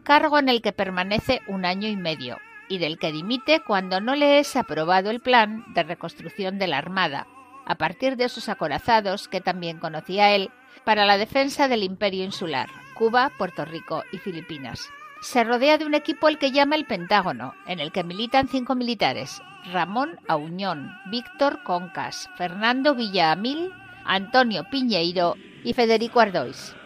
cargo 0.05 0.39
en 0.39 0.49
el 0.49 0.63
que 0.63 0.73
permanece 0.73 1.43
un 1.49 1.67
año 1.67 1.87
y 1.87 1.97
medio, 1.97 2.39
y 2.71 2.79
del 2.79 2.99
que 2.99 3.13
dimite 3.13 3.61
cuando 3.61 4.01
no 4.01 4.15
le 4.15 4.39
es 4.39 4.57
aprobado 4.57 5.11
el 5.11 5.21
plan 5.21 5.67
de 5.75 5.83
reconstrucción 5.83 6.59
de 6.59 6.67
la 6.67 6.79
Armada, 6.79 7.27
a 7.67 7.75
partir 7.75 8.17
de 8.17 8.25
esos 8.25 8.49
acorazados 8.49 9.29
que 9.29 9.41
también 9.41 9.79
conocía 9.79 10.35
él, 10.35 10.51
para 10.85 11.05
la 11.05 11.19
defensa 11.19 11.69
del 11.69 11.83
imperio 11.83 12.25
insular, 12.25 12.69
Cuba, 12.95 13.33
Puerto 13.37 13.65
Rico 13.65 14.05
y 14.13 14.19
Filipinas. 14.19 14.89
Se 15.21 15.43
rodea 15.45 15.77
de 15.77 15.85
un 15.85 15.95
equipo 15.95 16.29
al 16.29 16.39
que 16.39 16.53
llama 16.53 16.77
el 16.77 16.87
Pentágono, 16.87 17.55
en 17.67 17.81
el 17.81 17.91
que 17.91 18.05
militan 18.05 18.49
cinco 18.49 18.75
militares, 18.75 19.43
Ramón 19.73 20.21
Auñón, 20.29 20.93
Víctor 21.11 21.63
Concas, 21.65 22.31
Fernando 22.37 22.95
Villaamil, 22.95 23.73
Antonio 24.05 24.65
Piñeiro 24.71 25.35
y 25.65 25.73
Federico 25.73 26.21
Ardois. 26.21 26.77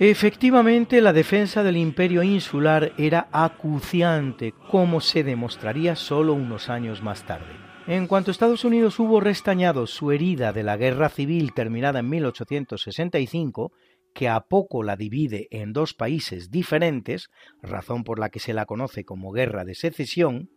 Efectivamente, 0.00 1.00
la 1.00 1.12
defensa 1.12 1.62
del 1.62 1.76
imperio 1.76 2.22
insular 2.22 2.92
era 2.98 3.28
acuciante, 3.32 4.54
como 4.70 5.00
se 5.00 5.24
demostraría 5.24 5.96
solo 5.96 6.34
unos 6.34 6.68
años 6.68 7.02
más 7.02 7.22
tarde. 7.24 7.67
En 7.88 8.06
cuanto 8.06 8.30
Estados 8.30 8.66
Unidos 8.66 9.00
hubo 9.00 9.18
restañado 9.18 9.86
su 9.86 10.12
herida 10.12 10.52
de 10.52 10.62
la 10.62 10.76
guerra 10.76 11.08
civil 11.08 11.54
terminada 11.54 12.00
en 12.00 12.10
1865, 12.10 13.72
que 14.12 14.28
a 14.28 14.40
poco 14.40 14.82
la 14.82 14.94
divide 14.94 15.48
en 15.50 15.72
dos 15.72 15.94
países 15.94 16.50
diferentes, 16.50 17.30
razón 17.62 18.04
por 18.04 18.18
la 18.18 18.28
que 18.28 18.40
se 18.40 18.52
la 18.52 18.66
conoce 18.66 19.06
como 19.06 19.32
guerra 19.32 19.64
de 19.64 19.74
secesión, 19.74 20.50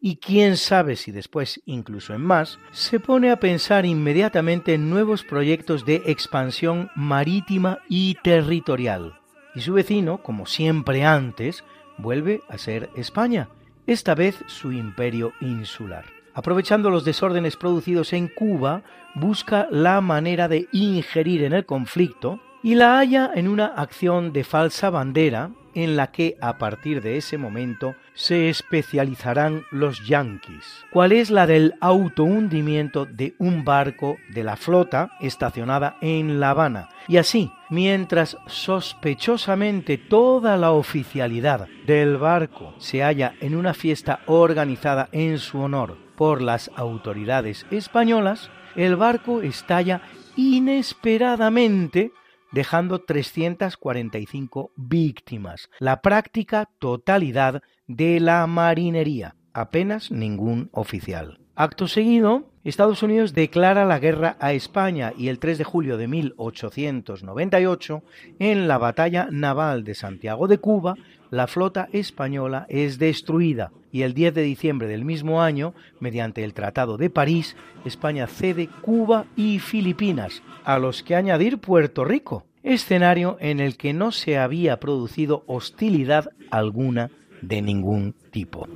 y 0.00 0.16
quién 0.16 0.56
sabe 0.56 0.96
si 0.96 1.12
después 1.12 1.62
incluso 1.64 2.12
en 2.12 2.22
más, 2.22 2.58
se 2.72 2.98
pone 2.98 3.30
a 3.30 3.38
pensar 3.38 3.86
inmediatamente 3.86 4.74
en 4.74 4.90
nuevos 4.90 5.22
proyectos 5.22 5.86
de 5.86 6.02
expansión 6.06 6.90
marítima 6.96 7.82
y 7.88 8.16
territorial. 8.24 9.20
Y 9.54 9.60
su 9.60 9.74
vecino, 9.74 10.24
como 10.24 10.44
siempre 10.44 11.04
antes, 11.04 11.62
vuelve 11.98 12.40
a 12.48 12.58
ser 12.58 12.90
España, 12.96 13.48
esta 13.86 14.16
vez 14.16 14.42
su 14.48 14.72
imperio 14.72 15.34
insular 15.40 16.23
aprovechando 16.34 16.90
los 16.90 17.04
desórdenes 17.04 17.56
producidos 17.56 18.12
en 18.12 18.28
Cuba, 18.28 18.82
busca 19.14 19.68
la 19.70 20.00
manera 20.00 20.48
de 20.48 20.68
ingerir 20.72 21.44
en 21.44 21.52
el 21.52 21.64
conflicto 21.64 22.40
y 22.62 22.74
la 22.74 22.98
halla 22.98 23.30
en 23.34 23.48
una 23.48 23.66
acción 23.66 24.32
de 24.32 24.44
falsa 24.44 24.90
bandera 24.90 25.50
en 25.74 25.96
la 25.96 26.12
que 26.12 26.36
a 26.40 26.56
partir 26.56 27.02
de 27.02 27.16
ese 27.16 27.36
momento 27.36 27.94
se 28.14 28.48
especializarán 28.48 29.64
los 29.70 30.06
yanquis. 30.06 30.84
¿Cuál 30.90 31.12
es 31.12 31.30
la 31.30 31.46
del 31.46 31.74
autohundimiento 31.80 33.06
de 33.06 33.34
un 33.38 33.64
barco 33.64 34.16
de 34.32 34.44
la 34.44 34.56
flota 34.56 35.10
estacionada 35.20 35.96
en 36.00 36.40
La 36.40 36.50
Habana? 36.50 36.88
Y 37.08 37.16
así, 37.16 37.50
mientras 37.70 38.38
sospechosamente 38.46 39.98
toda 39.98 40.56
la 40.56 40.72
oficialidad 40.72 41.68
del 41.86 42.16
barco 42.16 42.74
se 42.78 43.02
halla 43.02 43.34
en 43.40 43.56
una 43.56 43.74
fiesta 43.74 44.20
organizada 44.26 45.08
en 45.12 45.38
su 45.38 45.60
honor 45.60 46.03
por 46.16 46.42
las 46.42 46.70
autoridades 46.76 47.66
españolas, 47.70 48.50
el 48.76 48.96
barco 48.96 49.42
estalla 49.42 50.02
inesperadamente 50.36 52.12
dejando 52.52 53.00
345 53.00 54.70
víctimas, 54.76 55.70
la 55.80 56.00
práctica 56.00 56.70
totalidad 56.78 57.62
de 57.88 58.20
la 58.20 58.46
marinería, 58.46 59.34
apenas 59.52 60.10
ningún 60.10 60.70
oficial. 60.72 61.40
Acto 61.56 61.88
seguido, 61.88 62.50
Estados 62.64 63.02
Unidos 63.02 63.34
declara 63.34 63.84
la 63.84 63.98
guerra 63.98 64.36
a 64.40 64.52
España 64.52 65.12
y 65.16 65.28
el 65.28 65.38
3 65.38 65.58
de 65.58 65.64
julio 65.64 65.96
de 65.96 66.08
1898, 66.08 68.02
en 68.38 68.68
la 68.68 68.78
batalla 68.78 69.28
naval 69.30 69.84
de 69.84 69.94
Santiago 69.94 70.48
de 70.48 70.58
Cuba, 70.58 70.94
la 71.34 71.46
flota 71.46 71.88
española 71.92 72.64
es 72.68 72.98
destruida 72.98 73.72
y 73.90 74.02
el 74.02 74.14
10 74.14 74.34
de 74.34 74.42
diciembre 74.42 74.88
del 74.88 75.04
mismo 75.04 75.42
año, 75.42 75.74
mediante 76.00 76.44
el 76.44 76.54
Tratado 76.54 76.96
de 76.96 77.10
París, 77.10 77.56
España 77.84 78.26
cede 78.26 78.68
Cuba 78.82 79.26
y 79.36 79.58
Filipinas, 79.58 80.42
a 80.64 80.78
los 80.78 81.02
que 81.02 81.14
añadir 81.14 81.58
Puerto 81.58 82.04
Rico, 82.04 82.44
escenario 82.62 83.36
en 83.40 83.60
el 83.60 83.76
que 83.76 83.92
no 83.92 84.12
se 84.12 84.38
había 84.38 84.80
producido 84.80 85.44
hostilidad 85.46 86.30
alguna 86.50 87.10
de 87.42 87.62
ningún 87.62 88.14
tipo. 88.30 88.66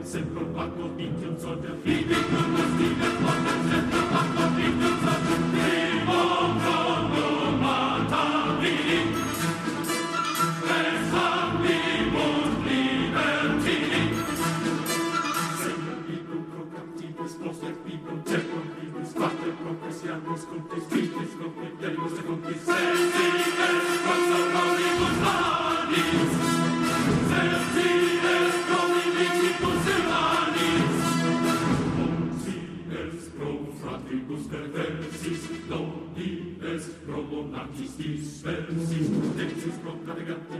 Martin 0.00 0.12
Semper, 0.12 0.46
Marco 0.56 0.88
Dinkins 0.96 1.44
und 1.44 1.62
der 1.62 1.74
Friedrich 1.82 2.30
Nunes, 2.32 2.72
die 2.78 2.94
der 3.00 3.12
Martin 3.20 3.60
Semper, 3.68 4.04
Marco 4.10 4.44
Dinkins 4.56 5.04
und 5.04 5.24
der 5.28 5.40
Demon 5.92 6.54
Matari. 7.60 8.76
Es 10.72 11.12
hat 11.12 11.50
En 39.90 40.59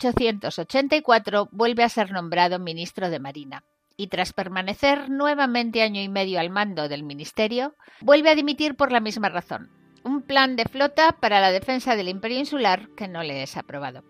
1884 0.00 1.48
vuelve 1.52 1.84
a 1.84 1.88
ser 1.88 2.10
nombrado 2.12 2.58
ministro 2.58 3.10
de 3.10 3.18
Marina 3.18 3.64
y 3.96 4.08
tras 4.08 4.32
permanecer 4.32 5.10
nuevamente 5.10 5.82
año 5.82 6.00
y 6.00 6.08
medio 6.08 6.40
al 6.40 6.50
mando 6.50 6.88
del 6.88 7.04
ministerio, 7.04 7.74
vuelve 8.00 8.30
a 8.30 8.34
dimitir 8.34 8.74
por 8.74 8.92
la 8.92 9.00
misma 9.00 9.28
razón. 9.28 9.70
Un 10.04 10.22
plan 10.22 10.56
de 10.56 10.64
flota 10.64 11.12
para 11.12 11.40
la 11.40 11.52
defensa 11.52 11.94
del 11.94 12.08
imperio 12.08 12.38
insular 12.38 12.88
que 12.96 13.08
no 13.08 13.22
le 13.22 13.42
es 13.42 13.56
aprobado. 13.56 14.02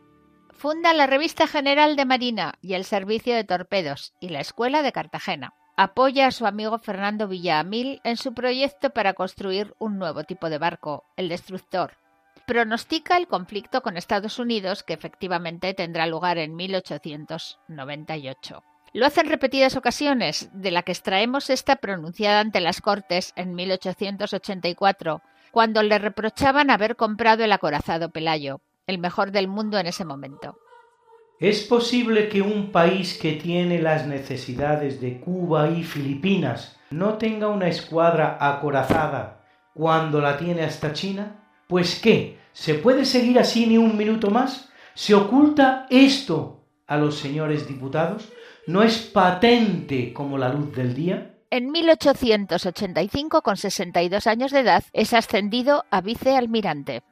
Funda 0.50 0.94
la 0.94 1.06
Revista 1.06 1.46
General 1.46 1.96
de 1.96 2.04
Marina 2.04 2.54
y 2.62 2.74
el 2.74 2.84
Servicio 2.84 3.34
de 3.34 3.44
Torpedos 3.44 4.14
y 4.20 4.28
la 4.28 4.40
Escuela 4.40 4.82
de 4.82 4.92
Cartagena. 4.92 5.54
Apoya 5.76 6.26
a 6.26 6.30
su 6.30 6.46
amigo 6.46 6.78
Fernando 6.78 7.28
Villamil 7.28 8.00
en 8.04 8.16
su 8.16 8.32
proyecto 8.34 8.90
para 8.90 9.14
construir 9.14 9.74
un 9.78 9.98
nuevo 9.98 10.24
tipo 10.24 10.50
de 10.50 10.58
barco, 10.58 11.04
el 11.16 11.28
destructor, 11.28 11.96
pronostica 12.46 13.16
el 13.16 13.28
conflicto 13.28 13.82
con 13.82 13.96
Estados 13.96 14.38
Unidos 14.38 14.82
que 14.82 14.94
efectivamente 14.94 15.74
tendrá 15.74 16.06
lugar 16.06 16.38
en 16.38 16.56
1898. 16.56 18.62
Lo 18.94 19.06
hace 19.06 19.22
en 19.22 19.28
repetidas 19.28 19.76
ocasiones, 19.76 20.50
de 20.52 20.70
la 20.70 20.82
que 20.82 20.92
extraemos 20.92 21.48
esta 21.48 21.76
pronunciada 21.76 22.40
ante 22.40 22.60
las 22.60 22.82
Cortes 22.82 23.32
en 23.36 23.54
1884, 23.54 25.22
cuando 25.50 25.82
le 25.82 25.98
reprochaban 25.98 26.68
haber 26.70 26.96
comprado 26.96 27.42
el 27.44 27.52
acorazado 27.52 28.10
Pelayo, 28.10 28.60
el 28.86 28.98
mejor 28.98 29.32
del 29.32 29.48
mundo 29.48 29.78
en 29.78 29.86
ese 29.86 30.04
momento. 30.04 30.58
¿Es 31.40 31.62
posible 31.62 32.28
que 32.28 32.42
un 32.42 32.70
país 32.70 33.18
que 33.18 33.32
tiene 33.32 33.80
las 33.80 34.06
necesidades 34.06 35.00
de 35.00 35.20
Cuba 35.20 35.70
y 35.70 35.82
Filipinas 35.82 36.78
no 36.90 37.16
tenga 37.18 37.48
una 37.48 37.68
escuadra 37.68 38.36
acorazada 38.40 39.44
cuando 39.74 40.20
la 40.20 40.36
tiene 40.36 40.62
hasta 40.62 40.92
China? 40.92 41.41
Pues 41.72 41.98
qué, 42.00 42.36
¿se 42.52 42.74
puede 42.74 43.06
seguir 43.06 43.38
así 43.38 43.64
ni 43.64 43.78
un 43.78 43.96
minuto 43.96 44.30
más? 44.30 44.70
¿Se 44.92 45.14
oculta 45.14 45.86
esto 45.88 46.66
a 46.86 46.98
los 46.98 47.16
señores 47.16 47.66
diputados? 47.66 48.30
¿No 48.66 48.82
es 48.82 48.98
patente 48.98 50.12
como 50.12 50.36
la 50.36 50.52
luz 50.52 50.76
del 50.76 50.94
día? 50.94 51.34
En 51.48 51.70
1885, 51.70 53.40
con 53.40 53.56
62 53.56 54.26
años 54.26 54.52
de 54.52 54.60
edad, 54.60 54.84
es 54.92 55.14
ascendido 55.14 55.86
a 55.90 56.02
vicealmirante. 56.02 57.04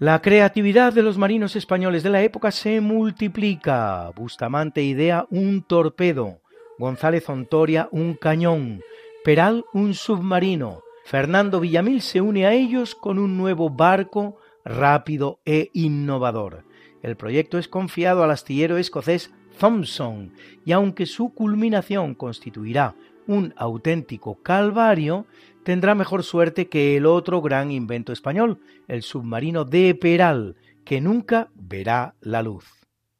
La 0.00 0.20
creatividad 0.22 0.92
de 0.92 1.04
los 1.04 1.16
marinos 1.16 1.54
españoles 1.54 2.02
de 2.02 2.10
la 2.10 2.22
época 2.22 2.50
se 2.50 2.80
multiplica. 2.80 4.10
Bustamante 4.16 4.82
idea 4.82 5.24
un 5.30 5.62
torpedo, 5.62 6.40
González 6.80 7.28
Ontoria 7.28 7.88
un 7.92 8.14
cañón, 8.14 8.82
Peral 9.22 9.64
un 9.72 9.94
submarino, 9.94 10.80
Fernando 11.08 11.58
Villamil 11.60 12.02
se 12.02 12.20
une 12.20 12.44
a 12.44 12.52
ellos 12.52 12.94
con 12.94 13.18
un 13.18 13.38
nuevo 13.38 13.70
barco 13.70 14.36
rápido 14.62 15.40
e 15.46 15.70
innovador. 15.72 16.64
El 17.02 17.16
proyecto 17.16 17.56
es 17.56 17.66
confiado 17.66 18.22
al 18.22 18.30
astillero 18.30 18.76
escocés 18.76 19.32
Thompson 19.58 20.34
y 20.66 20.72
aunque 20.72 21.06
su 21.06 21.32
culminación 21.32 22.14
constituirá 22.14 22.94
un 23.26 23.54
auténtico 23.56 24.42
calvario, 24.42 25.24
tendrá 25.62 25.94
mejor 25.94 26.24
suerte 26.24 26.68
que 26.68 26.98
el 26.98 27.06
otro 27.06 27.40
gran 27.40 27.70
invento 27.70 28.12
español, 28.12 28.60
el 28.86 29.00
submarino 29.00 29.64
de 29.64 29.94
Peral, 29.94 30.56
que 30.84 31.00
nunca 31.00 31.48
verá 31.54 32.16
la 32.20 32.42
luz. 32.42 32.66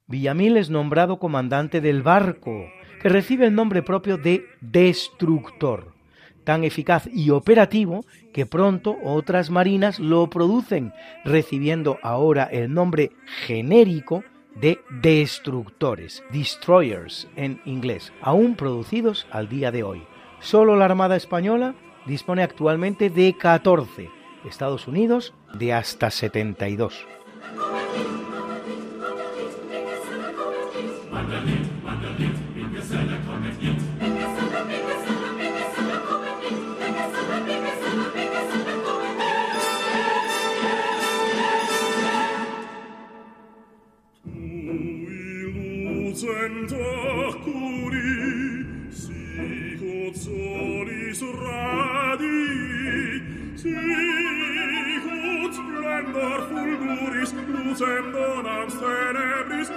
Villamil 0.07 0.59
es 0.59 0.69
nombrado 0.69 1.19
comandante 1.19 1.81
del 1.81 2.03
barco, 2.03 2.67
que 3.01 3.09
recibe 3.09 3.47
el 3.47 3.55
nombre 3.55 3.83
propio 3.83 4.19
de 4.19 4.45
Destructor 4.61 5.98
tan 6.49 6.65
eficaz 6.65 7.07
y 7.13 7.29
operativo 7.29 8.07
que 8.33 8.47
pronto 8.47 8.97
otras 9.05 9.51
marinas 9.51 9.99
lo 9.99 10.31
producen, 10.31 10.95
recibiendo 11.23 11.99
ahora 12.03 12.45
el 12.45 12.73
nombre 12.73 13.13
genérico 13.45 14.25
de 14.55 14.81
destructores, 15.03 16.25
destroyers 16.33 17.29
en 17.37 17.61
inglés, 17.67 18.15
aún 18.23 18.57
producidos 18.57 19.27
al 19.31 19.51
día 19.51 19.71
de 19.71 19.83
hoy. 19.83 20.07
Solo 20.41 20.75
la 20.75 20.87
Armada 20.87 21.17
Española 21.17 21.75
dispone 22.07 22.43
actualmente 22.43 23.11
de 23.11 23.37
14, 23.37 24.09
Estados 24.47 24.89
Unidos 24.89 25.35
de 25.53 25.75
hasta 25.75 26.11
72. 26.11 27.07
surradi 51.19 52.39
sic 53.61 55.07
ut 55.43 55.53
splendor 55.59 56.41
fulguris 56.49 57.31
lucem 57.53 58.05
donans 58.15 58.75
tenebris 58.83 59.69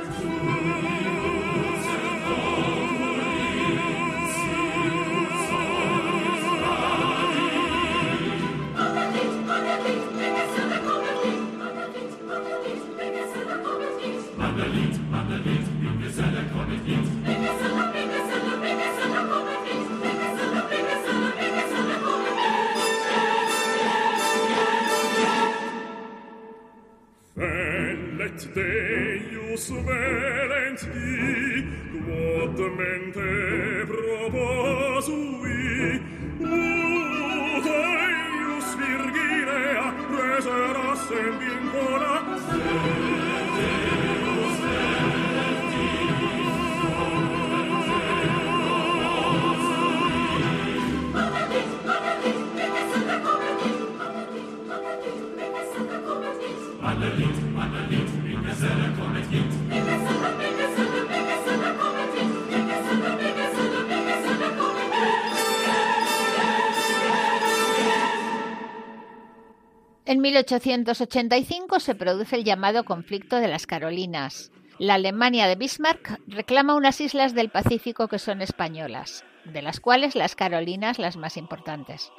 1885 70.41 71.79
se 71.79 71.93
produce 71.93 72.35
el 72.35 72.43
llamado 72.43 72.83
conflicto 72.83 73.35
de 73.35 73.47
las 73.47 73.67
Carolinas. 73.67 74.51
La 74.79 74.95
Alemania 74.95 75.45
de 75.45 75.55
Bismarck 75.55 76.19
reclama 76.25 76.75
unas 76.75 76.99
islas 76.99 77.35
del 77.35 77.49
Pacífico 77.49 78.07
que 78.07 78.17
son 78.17 78.41
españolas, 78.41 79.23
de 79.45 79.61
las 79.61 79.79
cuales 79.79 80.15
las 80.15 80.35
Carolinas 80.35 80.97
las 80.97 81.15
más 81.15 81.37
importantes. 81.37 82.11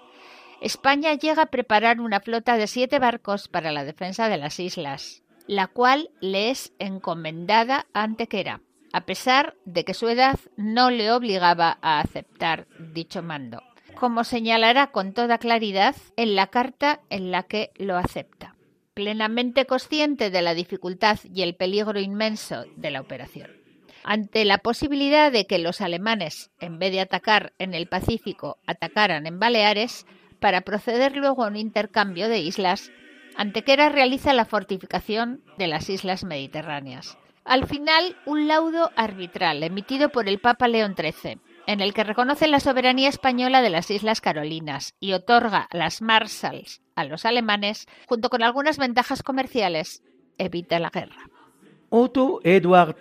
España 0.60 1.14
llega 1.14 1.42
a 1.42 1.46
preparar 1.46 2.00
una 2.00 2.20
flota 2.20 2.56
de 2.56 2.68
siete 2.68 3.00
barcos 3.00 3.48
para 3.48 3.72
la 3.72 3.84
defensa 3.84 4.28
de 4.28 4.36
las 4.36 4.60
islas, 4.60 5.24
la 5.48 5.66
cual 5.66 6.10
le 6.20 6.50
es 6.50 6.72
encomendada 6.78 7.86
a 7.92 8.04
Antequera, 8.04 8.60
a 8.92 9.04
pesar 9.04 9.56
de 9.64 9.84
que 9.84 9.94
su 9.94 10.08
edad 10.08 10.38
no 10.56 10.90
le 10.90 11.10
obligaba 11.10 11.78
a 11.82 11.98
aceptar 11.98 12.68
dicho 12.78 13.22
mando, 13.24 13.60
como 13.94 14.24
señalará 14.24 14.88
con 14.88 15.12
toda 15.12 15.38
claridad 15.38 15.94
en 16.16 16.34
la 16.34 16.48
carta 16.48 17.00
en 17.10 17.30
la 17.30 17.42
que 17.44 17.70
lo 17.76 17.96
acepta, 17.96 18.56
plenamente 18.94 19.66
consciente 19.66 20.30
de 20.30 20.42
la 20.42 20.54
dificultad 20.54 21.18
y 21.24 21.42
el 21.42 21.54
peligro 21.54 22.00
inmenso 22.00 22.64
de 22.76 22.90
la 22.90 23.00
operación. 23.00 23.50
Ante 24.04 24.44
la 24.44 24.58
posibilidad 24.58 25.30
de 25.30 25.46
que 25.46 25.58
los 25.58 25.80
alemanes, 25.80 26.50
en 26.58 26.78
vez 26.78 26.92
de 26.92 27.00
atacar 27.00 27.52
en 27.58 27.74
el 27.74 27.86
Pacífico, 27.86 28.58
atacaran 28.66 29.26
en 29.26 29.38
Baleares, 29.38 30.06
para 30.40 30.62
proceder 30.62 31.16
luego 31.16 31.44
a 31.44 31.48
un 31.48 31.56
intercambio 31.56 32.28
de 32.28 32.40
islas, 32.40 32.90
Antequera 33.36 33.88
realiza 33.88 34.34
la 34.34 34.44
fortificación 34.44 35.42
de 35.56 35.68
las 35.68 35.88
islas 35.88 36.24
mediterráneas. 36.24 37.16
Al 37.44 37.66
final, 37.66 38.16
un 38.26 38.46
laudo 38.46 38.90
arbitral 38.96 39.62
emitido 39.62 40.10
por 40.10 40.28
el 40.28 40.38
Papa 40.38 40.68
León 40.68 40.94
XIII, 40.96 41.40
en 41.66 41.80
el 41.80 41.94
que 41.94 42.04
reconoce 42.04 42.46
la 42.48 42.60
soberanía 42.60 43.08
española 43.08 43.62
de 43.62 43.70
las 43.70 43.90
Islas 43.90 44.20
Carolinas 44.20 44.94
y 45.00 45.12
otorga 45.12 45.68
las 45.72 46.02
Marshalls 46.02 46.82
a 46.94 47.04
los 47.04 47.24
alemanes, 47.24 47.86
junto 48.06 48.28
con 48.30 48.42
algunas 48.42 48.78
ventajas 48.78 49.22
comerciales, 49.22 50.02
evita 50.38 50.78
la 50.78 50.90
guerra. 50.90 51.28
Otto 51.90 52.40
Eduard 52.42 52.96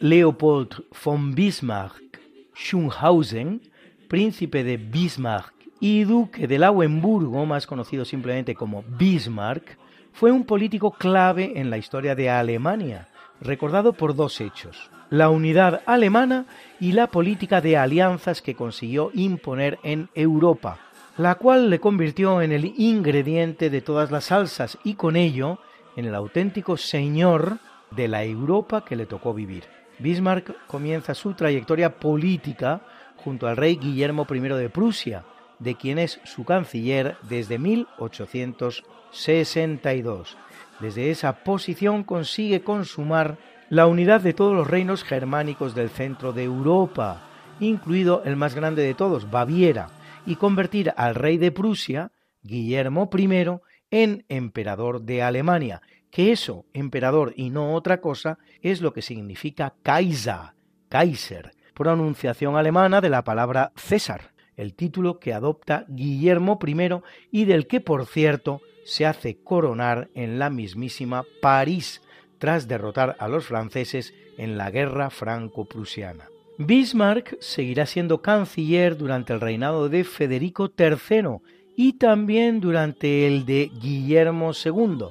Leopold 0.00 0.84
von 1.04 1.34
Bismarck-Schunhausen, 1.34 3.60
príncipe 4.08 4.64
de 4.64 4.76
Bismarck 4.76 5.54
y 5.80 6.04
duque 6.04 6.46
de 6.46 6.58
Lauenburgo, 6.58 7.46
más 7.46 7.66
conocido 7.66 8.04
simplemente 8.04 8.54
como 8.54 8.82
Bismarck, 8.82 9.78
fue 10.12 10.30
un 10.30 10.44
político 10.44 10.92
clave 10.92 11.54
en 11.56 11.70
la 11.70 11.78
historia 11.78 12.14
de 12.14 12.30
Alemania, 12.30 13.08
recordado 13.40 13.92
por 13.92 14.14
dos 14.14 14.40
hechos, 14.40 14.88
la 15.10 15.30
unidad 15.30 15.82
alemana 15.86 16.46
y 16.80 16.92
la 16.92 17.08
política 17.08 17.60
de 17.60 17.76
alianzas 17.76 18.42
que 18.42 18.54
consiguió 18.54 19.10
imponer 19.14 19.78
en 19.82 20.08
Europa, 20.14 20.78
la 21.16 21.36
cual 21.36 21.70
le 21.70 21.80
convirtió 21.80 22.42
en 22.42 22.52
el 22.52 22.74
ingrediente 22.76 23.70
de 23.70 23.80
todas 23.80 24.10
las 24.10 24.24
salsas 24.24 24.78
y 24.84 24.94
con 24.94 25.16
ello 25.16 25.58
en 25.96 26.04
el 26.06 26.14
auténtico 26.14 26.76
señor 26.76 27.58
de 27.90 28.08
la 28.08 28.24
Europa 28.24 28.84
que 28.84 28.96
le 28.96 29.06
tocó 29.06 29.32
vivir. 29.32 29.64
Bismarck 29.98 30.66
comienza 30.66 31.14
su 31.14 31.32
trayectoria 31.34 31.96
política 31.96 32.82
junto 33.16 33.46
al 33.46 33.56
rey 33.56 33.76
Guillermo 33.76 34.26
I 34.28 34.40
de 34.40 34.68
Prusia, 34.68 35.24
de 35.58 35.76
quien 35.76 35.98
es 35.98 36.20
su 36.24 36.44
canciller 36.44 37.16
desde 37.22 37.58
1862. 37.58 40.36
Desde 40.80 41.10
esa 41.10 41.44
posición 41.44 42.02
consigue 42.02 42.62
consumar 42.62 43.38
la 43.70 43.86
unidad 43.86 44.20
de 44.20 44.32
todos 44.32 44.54
los 44.54 44.66
reinos 44.66 45.04
germánicos 45.04 45.74
del 45.74 45.90
centro 45.90 46.32
de 46.32 46.44
Europa, 46.44 47.22
incluido 47.60 48.22
el 48.24 48.36
más 48.36 48.54
grande 48.54 48.82
de 48.82 48.94
todos, 48.94 49.30
Baviera, 49.30 49.88
y 50.26 50.36
convertir 50.36 50.92
al 50.96 51.14
rey 51.14 51.38
de 51.38 51.52
Prusia, 51.52 52.12
Guillermo 52.42 53.08
I, 53.16 53.48
en 53.90 54.24
emperador 54.28 55.02
de 55.02 55.22
Alemania, 55.22 55.82
que 56.10 56.32
eso, 56.32 56.66
emperador 56.72 57.32
y 57.36 57.50
no 57.50 57.74
otra 57.74 58.00
cosa, 58.00 58.38
es 58.60 58.80
lo 58.80 58.92
que 58.92 59.02
significa 59.02 59.74
Kaiser, 59.82 60.54
Kaiser, 60.88 61.52
pronunciación 61.74 62.56
alemana 62.56 63.00
de 63.00 63.10
la 63.10 63.24
palabra 63.24 63.72
César 63.76 64.34
el 64.56 64.74
título 64.74 65.18
que 65.18 65.32
adopta 65.32 65.84
Guillermo 65.88 66.58
I 66.64 67.00
y 67.30 67.44
del 67.44 67.66
que, 67.66 67.80
por 67.80 68.06
cierto, 68.06 68.60
se 68.84 69.06
hace 69.06 69.42
coronar 69.42 70.10
en 70.14 70.38
la 70.38 70.50
mismísima 70.50 71.24
París, 71.40 72.02
tras 72.44 72.68
derrotar 72.68 73.16
a 73.20 73.26
los 73.26 73.46
franceses 73.46 74.12
en 74.36 74.58
la 74.58 74.70
guerra 74.70 75.08
franco-prusiana. 75.08 76.28
Bismarck 76.58 77.40
seguirá 77.40 77.86
siendo 77.86 78.20
canciller 78.20 78.98
durante 78.98 79.32
el 79.32 79.40
reinado 79.40 79.88
de 79.88 80.04
Federico 80.04 80.70
III 80.78 81.38
y 81.74 81.94
también 81.94 82.60
durante 82.60 83.26
el 83.26 83.46
de 83.46 83.70
Guillermo 83.80 84.52
II, 84.52 85.06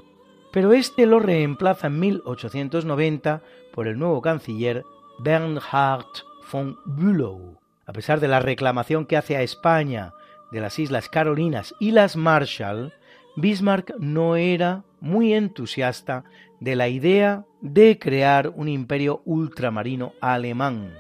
pero 0.52 0.74
este 0.74 1.08
lo 1.08 1.18
reemplaza 1.18 1.88
en 1.88 2.00
1890 2.02 3.42
por 3.74 3.88
el 3.88 3.98
nuevo 3.98 4.22
canciller 4.22 4.84
Bernhard 5.18 6.06
von 6.52 6.78
Bülow. 6.86 7.58
A 7.88 7.94
pesar 7.94 8.20
de 8.20 8.28
la 8.28 8.42
reclamación 8.42 9.08
que 9.08 9.18
hace 9.18 9.38
a 9.38 9.42
España 9.42 10.14
de 10.52 10.62
las 10.62 10.78
Islas 10.78 11.10
Carolinas 11.10 11.74
y 11.80 11.90
las 11.94 12.16
Marshall, 12.16 12.94
Bismarck 13.36 13.96
no 13.98 14.36
era 14.36 14.84
muy 15.02 15.34
entusiasta 15.34 16.26
de 16.64 16.78
la 16.78 16.88
idea 16.88 17.44
de 17.60 18.00
crear 18.00 18.54
un 18.56 18.70
imperio 18.70 19.22
ultramarino 19.26 20.14
alemán, 20.22 20.94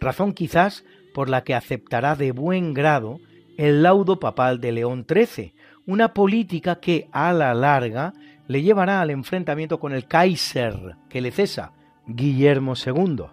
razón 0.00 0.32
quizás 0.32 0.82
por 1.12 1.28
la 1.28 1.44
que 1.44 1.54
aceptará 1.54 2.16
de 2.16 2.32
buen 2.32 2.72
grado 2.72 3.20
el 3.58 3.82
laudo 3.82 4.18
papal 4.18 4.62
de 4.62 4.72
León 4.72 5.04
XIII, 5.06 5.52
una 5.84 6.14
política 6.14 6.80
que 6.80 7.08
a 7.12 7.34
la 7.34 7.52
larga 7.52 8.14
le 8.46 8.62
llevará 8.62 9.02
al 9.02 9.10
enfrentamiento 9.10 9.78
con 9.78 9.92
el 9.92 10.06
Kaiser 10.06 10.96
que 11.10 11.20
le 11.20 11.32
cesa, 11.32 11.74
Guillermo 12.06 12.72
II, 12.74 13.24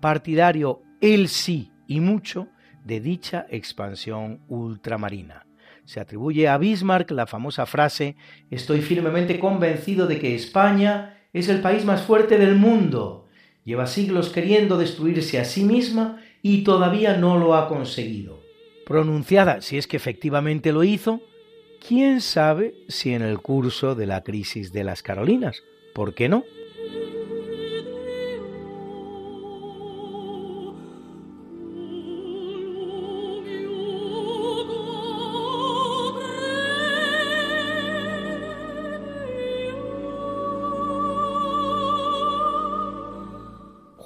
partidario 0.00 0.82
él 1.00 1.28
sí 1.28 1.70
y 1.86 2.00
mucho 2.00 2.48
de 2.84 2.98
dicha 2.98 3.46
expansión 3.50 4.40
ultramarina. 4.48 5.46
Se 5.84 6.00
atribuye 6.00 6.48
a 6.48 6.58
Bismarck 6.58 7.12
la 7.12 7.28
famosa 7.28 7.66
frase 7.66 8.16
Estoy 8.50 8.80
firmemente 8.80 9.38
convencido 9.38 10.08
de 10.08 10.18
que 10.18 10.34
España 10.34 11.15
es 11.32 11.48
el 11.48 11.60
país 11.60 11.84
más 11.84 12.02
fuerte 12.02 12.38
del 12.38 12.56
mundo. 12.56 13.26
Lleva 13.64 13.86
siglos 13.86 14.30
queriendo 14.30 14.78
destruirse 14.78 15.38
a 15.40 15.44
sí 15.44 15.64
misma 15.64 16.22
y 16.42 16.62
todavía 16.62 17.16
no 17.16 17.38
lo 17.38 17.54
ha 17.54 17.68
conseguido. 17.68 18.40
Pronunciada, 18.86 19.60
si 19.60 19.78
es 19.78 19.88
que 19.88 19.96
efectivamente 19.96 20.72
lo 20.72 20.84
hizo, 20.84 21.20
quién 21.86 22.20
sabe 22.20 22.74
si 22.88 23.12
en 23.12 23.22
el 23.22 23.38
curso 23.40 23.94
de 23.94 24.06
la 24.06 24.22
crisis 24.22 24.72
de 24.72 24.84
las 24.84 25.02
Carolinas. 25.02 25.62
¿Por 25.94 26.14
qué 26.14 26.28
no? 26.28 26.44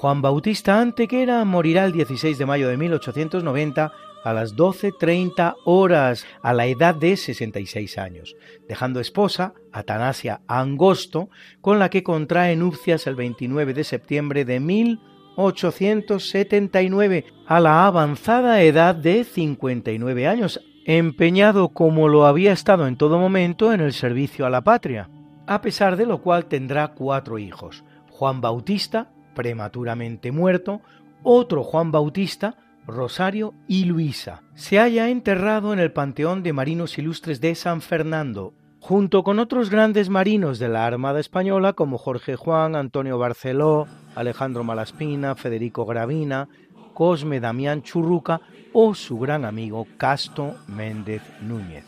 Juan 0.01 0.23
Bautista 0.23 0.81
Antequera 0.81 1.45
morirá 1.45 1.85
el 1.85 1.93
16 1.93 2.39
de 2.39 2.47
mayo 2.47 2.71
de 2.71 2.79
1890 2.79 3.93
a 4.25 4.33
las 4.33 4.57
12.30 4.57 5.57
horas, 5.67 6.25
a 6.41 6.55
la 6.55 6.69
edad 6.69 6.95
de 6.95 7.19
66 7.19 7.99
años, 7.99 8.35
dejando 8.67 9.01
esposa, 9.01 9.53
Atanasia 9.73 10.41
Angosto, 10.47 11.29
con 11.61 11.79
la 11.79 11.91
que 11.91 12.03
contrae 12.03 12.57
nupcias 12.57 13.07
el 13.07 13.15
29 13.15 13.75
de 13.75 13.85
septiembre 13.85 14.47
de 14.47 14.59
1879, 14.59 17.27
a 17.47 17.61
la 17.61 17.85
avanzada 17.85 18.63
edad 18.63 18.95
de 18.95 19.25
59 19.25 20.27
años, 20.27 20.63
empeñado 20.87 21.75
como 21.75 22.09
lo 22.09 22.25
había 22.25 22.53
estado 22.53 22.87
en 22.87 22.97
todo 22.97 23.19
momento 23.19 23.75
en 23.75 23.83
el 23.83 23.93
servicio 23.93 24.47
a 24.47 24.51
la 24.51 24.65
patria, 24.65 25.11
a 25.47 25.61
pesar 25.61 25.99
de 25.99 26.07
lo 26.07 26.23
cual 26.23 26.47
tendrá 26.47 26.95
cuatro 26.95 27.39
hijos, 27.39 27.85
Juan 28.09 28.41
Bautista, 28.41 29.11
prematuramente 29.41 30.33
muerto, 30.33 30.83
otro 31.23 31.65
Juan 31.65 31.91
Bautista, 31.91 32.59
Rosario 32.87 33.55
y 33.67 33.87
Luisa. 33.87 34.43
Se 34.55 34.79
halla 34.79 35.09
enterrado 35.09 35.73
en 35.73 35.79
el 35.79 35.93
Panteón 35.93 36.43
de 36.43 36.53
Marinos 36.53 36.99
Ilustres 36.99 37.41
de 37.41 37.55
San 37.55 37.81
Fernando, 37.81 38.53
junto 38.81 39.25
con 39.25 39.39
otros 39.39 39.71
grandes 39.71 40.11
marinos 40.11 40.59
de 40.59 40.69
la 40.69 40.85
Armada 40.85 41.21
Española 41.21 41.73
como 41.73 41.97
Jorge 41.97 42.37
Juan, 42.37 42.77
Antonio 42.77 43.17
Barceló, 43.17 43.87
Alejandro 44.15 44.63
Malaspina, 44.63 45.35
Federico 45.37 45.87
Gravina, 45.87 46.47
Cosme 46.93 47.41
Damián 47.41 47.83
Churruca 47.83 48.43
o 48.75 48.95
su 48.95 49.19
gran 49.19 49.47
amigo 49.47 49.87
Casto 49.97 50.57
Méndez 50.69 51.23
Núñez. 51.41 51.87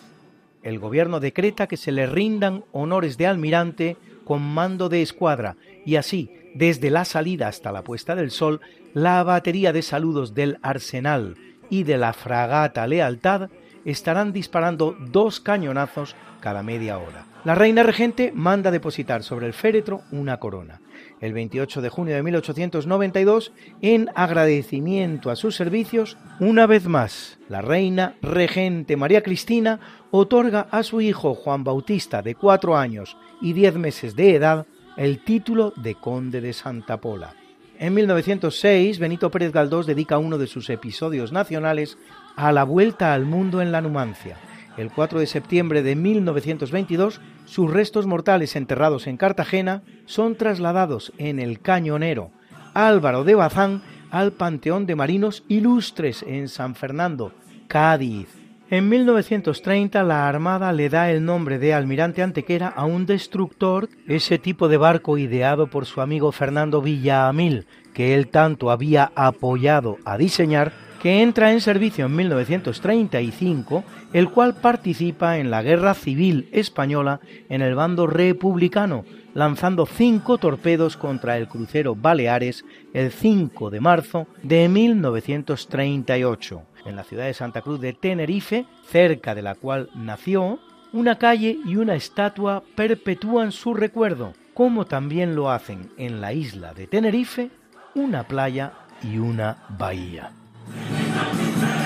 El 0.62 0.78
gobierno 0.78 1.20
decreta 1.20 1.66
que 1.66 1.76
se 1.76 1.92
le 1.92 2.07
rindan 2.07 2.64
honores 2.72 3.18
de 3.18 3.26
almirante 3.26 3.98
con 4.24 4.42
mando 4.42 4.88
de 4.88 5.02
escuadra 5.02 5.56
y 5.84 5.96
así, 5.96 6.30
desde 6.54 6.90
la 6.90 7.04
salida 7.04 7.48
hasta 7.48 7.72
la 7.72 7.82
puesta 7.82 8.14
del 8.14 8.30
sol, 8.30 8.60
la 8.94 9.22
batería 9.22 9.72
de 9.72 9.82
saludos 9.82 10.34
del 10.34 10.58
Arsenal 10.62 11.36
y 11.70 11.84
de 11.84 11.96
la 11.96 12.12
fragata 12.12 12.86
Lealtad 12.86 13.48
estarán 13.84 14.32
disparando 14.32 14.96
dos 15.10 15.40
cañonazos 15.40 16.14
cada 16.40 16.62
media 16.62 16.98
hora. 16.98 17.26
La 17.44 17.54
reina 17.54 17.82
regente 17.82 18.32
manda 18.34 18.70
depositar 18.70 19.22
sobre 19.22 19.46
el 19.46 19.52
féretro 19.52 20.02
una 20.12 20.38
corona. 20.38 20.80
El 21.22 21.34
28 21.34 21.82
de 21.82 21.88
junio 21.88 22.16
de 22.16 22.22
1892, 22.24 23.52
en 23.80 24.10
agradecimiento 24.16 25.30
a 25.30 25.36
sus 25.36 25.54
servicios, 25.54 26.18
una 26.40 26.66
vez 26.66 26.88
más, 26.88 27.38
la 27.48 27.62
reina 27.62 28.16
regente 28.22 28.96
María 28.96 29.22
Cristina 29.22 29.78
otorga 30.10 30.66
a 30.72 30.82
su 30.82 31.00
hijo 31.00 31.36
Juan 31.36 31.62
Bautista, 31.62 32.22
de 32.22 32.34
cuatro 32.34 32.76
años 32.76 33.16
y 33.40 33.52
diez 33.52 33.76
meses 33.76 34.16
de 34.16 34.34
edad, 34.34 34.66
el 34.96 35.22
título 35.22 35.72
de 35.76 35.94
conde 35.94 36.40
de 36.40 36.52
Santa 36.52 37.00
Pola. 37.00 37.36
En 37.78 37.94
1906, 37.94 38.98
Benito 38.98 39.30
Pérez 39.30 39.52
Galdós 39.52 39.86
dedica 39.86 40.18
uno 40.18 40.38
de 40.38 40.48
sus 40.48 40.68
episodios 40.70 41.30
nacionales 41.30 41.98
a 42.34 42.50
la 42.50 42.64
vuelta 42.64 43.14
al 43.14 43.26
mundo 43.26 43.62
en 43.62 43.70
la 43.70 43.80
Numancia. 43.80 44.38
El 44.76 44.90
4 44.90 45.20
de 45.20 45.26
septiembre 45.26 45.82
de 45.84 45.94
1922, 45.94 47.20
sus 47.53 47.70
restos 47.70 48.07
mortales 48.07 48.57
enterrados 48.57 49.07
en 49.07 49.18
Cartagena 49.18 49.82
son 50.07 50.36
trasladados 50.36 51.12
en 51.18 51.38
el 51.38 51.61
cañonero 51.61 52.30
Álvaro 52.72 53.24
de 53.24 53.34
Bazán 53.34 53.82
al 54.11 54.32
Panteón 54.32 54.86
de 54.86 54.96
Marinos 54.96 55.44
Ilustres 55.48 56.22
en 56.26 56.48
San 56.48 56.74
Fernando, 56.74 57.32
Cádiz. 57.68 58.28
En 58.70 58.88
1930 58.88 60.03
la 60.03 60.30
Armada 60.30 60.72
le 60.72 60.88
da 60.88 61.11
el 61.11 61.26
nombre 61.26 61.59
de 61.59 61.74
almirante 61.74 62.22
Antequera 62.22 62.68
a 62.68 62.86
un 62.86 63.05
destructor, 63.05 63.90
ese 64.09 64.38
tipo 64.38 64.68
de 64.68 64.78
barco 64.78 65.18
ideado 65.18 65.66
por 65.66 65.84
su 65.84 66.00
amigo 66.00 66.32
Fernando 66.32 66.80
Villamil, 66.80 67.66
que 67.92 68.14
él 68.14 68.28
tanto 68.28 68.70
había 68.70 69.12
apoyado 69.14 69.98
a 70.07 70.16
diseñar, 70.16 70.72
que 71.03 71.20
entra 71.20 71.50
en 71.50 71.61
servicio 71.61 72.07
en 72.07 72.14
1935, 72.14 73.82
el 74.12 74.30
cual 74.30 74.55
participa 74.55 75.38
en 75.38 75.50
la 75.50 75.61
Guerra 75.61 75.94
Civil 75.94 76.48
Española 76.53 77.18
en 77.48 77.61
el 77.61 77.74
bando 77.74 78.07
republicano, 78.07 79.05
lanzando 79.34 79.84
cinco 79.84 80.38
torpedos 80.38 80.96
contra 80.96 81.36
el 81.38 81.48
crucero 81.48 81.96
Baleares 81.96 82.64
el 82.94 83.11
5 83.11 83.70
de 83.70 83.80
marzo 83.80 84.28
de 84.44 84.68
1938 84.68 86.62
en 86.86 86.94
la 86.94 87.03
ciudad 87.03 87.24
de 87.24 87.34
Santa 87.34 87.62
Cruz 87.62 87.80
de 87.80 87.94
Tenerife, 87.94 88.66
cerca 88.86 89.34
de 89.34 89.42
la 89.42 89.57
cual 89.57 89.90
nació, 89.96 90.61
una 90.92 91.18
calle 91.18 91.59
y 91.66 91.74
una 91.74 91.96
estatua 91.96 92.62
perpetúan 92.76 93.50
su 93.50 93.74
recuerdo, 93.74 94.34
como 94.55 94.84
también 94.84 95.34
lo 95.34 95.50
hacen 95.50 95.90
en 95.96 96.20
la 96.20 96.32
isla 96.32 96.74
de 96.74 96.86
Tenerife 96.86 97.50
una 97.96 98.22
playa 98.28 98.72
y 99.03 99.18
una 99.18 99.64
bahía. 99.76 100.30
Let 100.68 100.76
me 100.76 101.12
talk 101.12 101.32
to 101.32 101.76
you. 101.76 101.81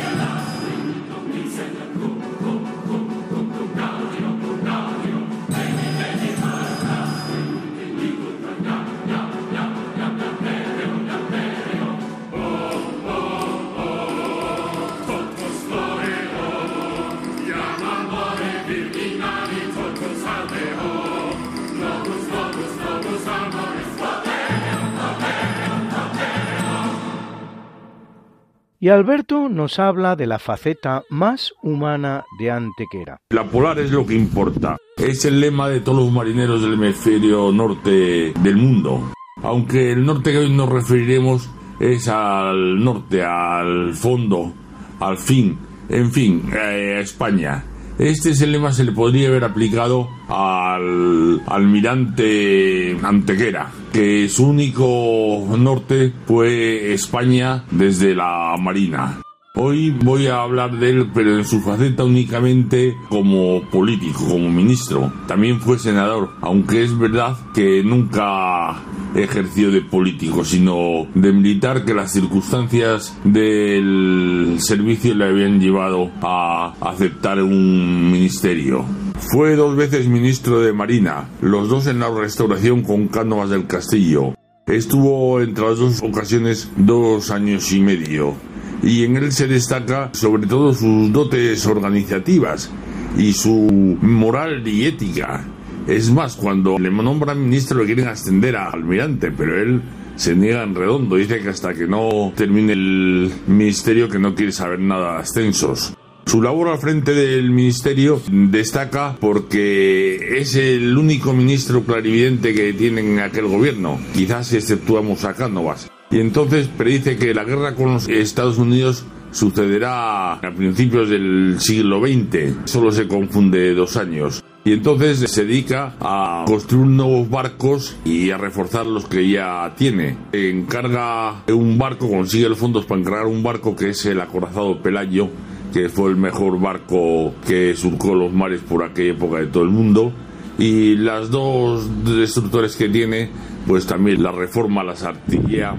Y 28.79 28.91
Alberto 28.91 29.49
nos 29.49 29.79
habla 29.79 30.16
de 30.16 30.27
la 30.27 30.39
faceta 30.39 31.03
más 31.09 31.55
humana 31.62 32.24
de 32.39 32.51
Antequera. 32.51 33.20
La 33.31 33.45
polar 33.45 33.79
es 33.79 33.91
lo 33.91 34.07
que 34.07 34.14
importa. 34.14 34.77
Es 34.97 35.24
el 35.24 35.41
lema 35.41 35.68
de 35.68 35.81
todos 35.81 36.05
los 36.05 36.12
marineros 36.12 36.61
del 36.61 36.74
hemisferio 36.74 37.53
norte 37.53 38.35
del 38.39 38.57
mundo. 38.57 39.12
Aunque 39.43 39.93
el 39.93 40.05
norte 40.05 40.33
que 40.33 40.39
hoy 40.39 40.51
nos 40.51 40.68
referiremos 40.68 41.49
es 41.81 42.09
al 42.09 42.83
norte, 42.83 43.22
al 43.22 43.95
fondo, 43.95 44.53
al 45.01 45.16
fin, 45.18 45.59
en 45.89 46.12
fin, 46.12 46.51
eh, 46.55 46.97
a 46.97 47.01
España. 47.01 47.64
Este 47.99 48.30
es 48.30 48.42
el 48.42 48.53
lema 48.53 48.72
se 48.72 48.84
le 48.84 48.92
podría 48.92 49.28
haber 49.28 49.44
aplicado 49.44 50.11
al 50.28 51.40
almirante 51.47 52.97
Antequera, 53.03 53.70
que 53.90 54.28
su 54.28 54.49
único 54.49 55.47
norte 55.57 56.12
fue 56.26 56.92
España 56.92 57.64
desde 57.70 58.14
la 58.14 58.55
Marina. 58.61 59.22
Hoy 59.59 59.89
voy 59.89 60.27
a 60.27 60.43
hablar 60.43 60.79
de 60.79 60.91
él, 60.91 61.11
pero 61.15 61.35
en 61.35 61.47
su 61.47 61.63
faceta 61.63 62.05
únicamente 62.05 62.95
como 63.09 63.63
político, 63.71 64.27
como 64.29 64.51
ministro. 64.51 65.11
También 65.27 65.61
fue 65.61 65.79
senador, 65.79 66.29
aunque 66.43 66.85
es 66.85 66.97
verdad 66.99 67.39
que 67.55 67.83
nunca 67.83 68.83
ejerció 69.15 69.71
de 69.71 69.81
político, 69.81 70.45
sino 70.45 71.07
de 71.15 71.33
militar 71.33 71.87
que 71.87 71.95
las 71.95 72.13
circunstancias 72.13 73.17
del 73.25 74.59
servicio 74.59 75.15
le 75.15 75.25
habían 75.25 75.59
llevado 75.59 76.11
a 76.21 76.75
aceptar 76.83 77.43
un 77.43 78.13
ministerio. 78.13 78.85
Fue 79.33 79.57
dos 79.57 79.75
veces 79.75 80.07
ministro 80.07 80.61
de 80.61 80.75
Marina, 80.75 81.31
los 81.41 81.71
dos 81.71 81.87
en 81.87 82.01
la 82.01 82.11
restauración 82.11 82.83
con 82.83 83.09
Cánovas 83.09 83.49
del 83.49 83.67
Castillo. 83.67 84.35
Estuvo 84.67 85.41
entre 85.41 85.65
las 85.65 85.79
dos 85.79 86.03
ocasiones 86.03 86.71
dos 86.77 87.31
años 87.31 87.73
y 87.73 87.81
medio 87.81 88.35
y 88.83 89.05
en 89.05 89.16
él 89.16 89.33
se 89.33 89.47
destaca 89.47 90.11
sobre 90.12 90.47
todo 90.47 90.74
sus 90.74 91.12
dotes 91.12 91.66
organizativas 91.66 92.70
y 93.18 93.33
su 93.33 93.99
moral 94.01 94.66
y 94.66 94.87
ética. 94.87 95.45
Es 95.87 96.11
más, 96.11 96.37
cuando 96.37 96.79
le 96.79 96.91
nombran 96.91 97.43
ministro 97.43 97.81
le 97.81 97.87
quieren 97.87 98.09
ascender 98.09 98.57
a 98.57 98.70
almirante, 98.70 99.31
pero 99.31 99.61
él 99.61 99.83
se 100.16 100.35
niega 100.35 100.62
en 100.62 100.74
redondo, 100.74 101.16
dice 101.16 101.41
que 101.41 101.51
hasta 101.51 101.74
que 101.74 101.87
no 101.87 102.33
termine 102.35 102.72
el 102.72 103.33
ministerio 103.47 104.09
que 104.09 104.18
no 104.18 104.35
quiere 104.35 104.53
saber 104.53 104.81
nada 104.81 105.14
de 105.14 105.18
ascensos. 105.20 105.95
Su 106.27 106.43
labor 106.43 106.68
al 106.68 106.79
frente 106.79 107.14
del 107.14 107.53
ministerio 107.53 108.20
destaca 108.29 109.16
porque 109.20 110.39
es 110.41 110.57
el 110.57 110.99
único 110.99 111.33
ministro 111.33 111.85
clarividente 111.85 112.53
que 112.53 112.72
tienen 112.72 113.12
en 113.12 113.20
aquel 113.20 113.47
gobierno, 113.47 114.01
quizás 114.12 114.53
exceptuamos 114.53 115.24
a 115.24 115.35
Cánovas. 115.35 115.89
Y 116.11 116.21
entonces 116.21 116.69
predice 116.69 117.17
que 117.17 117.35
la 117.35 117.45
guerra 117.45 117.75
con 117.75 117.95
los 117.95 118.09
Estados 118.09 118.59
Unidos 118.59 119.05
sucederá 119.33 120.35
a 120.35 120.55
principios 120.55 121.11
del 121.11 121.57
siglo 121.59 122.01
XX. 122.01 122.55
Solo 122.65 122.93
se 122.93 123.07
confunde 123.07 123.75
dos 123.75 123.97
años. 123.97 124.43
Y 124.65 124.73
entonces 124.73 125.31
se 125.31 125.45
dedica 125.45 125.95
a 126.01 126.45
construir 126.47 126.89
nuevos 126.89 127.31
barcos 127.31 127.97
y 128.05 128.31
a 128.31 128.37
reforzar 128.39 128.87
los 128.87 129.07
que 129.07 129.29
ya 129.29 129.75
tiene. 129.77 130.17
Encarga 130.33 131.45
un 131.49 131.79
barco, 131.79 132.11
consigue 132.11 132.49
los 132.49 132.59
fondos 132.59 132.85
para 132.85 133.01
encargar 133.01 133.27
un 133.27 133.45
barco 133.45 133.77
que 133.77 133.91
es 133.91 134.07
el 134.07 134.21
acorazado 134.21 134.83
Pelayo, 134.83 135.29
que 135.73 135.89
fue 135.89 136.11
el 136.11 136.17
mejor 136.17 136.59
barco 136.61 137.35
que 137.47 137.77
surcó 137.77 138.17
los 138.17 138.33
mares 138.33 138.61
por 138.61 138.83
aquella 138.83 139.13
época 139.13 139.39
de 139.39 139.47
todo 139.47 139.63
el 139.63 139.71
mundo. 139.71 140.13
Y 140.59 140.97
las 140.97 141.31
dos 141.31 141.89
destructores 142.05 142.75
que 142.75 142.89
tiene 142.89 143.31
pues 143.67 143.87
también 143.87 144.23
la 144.23 144.33
reforma, 144.33 144.85
las 144.85 145.03
artillería 145.03 145.75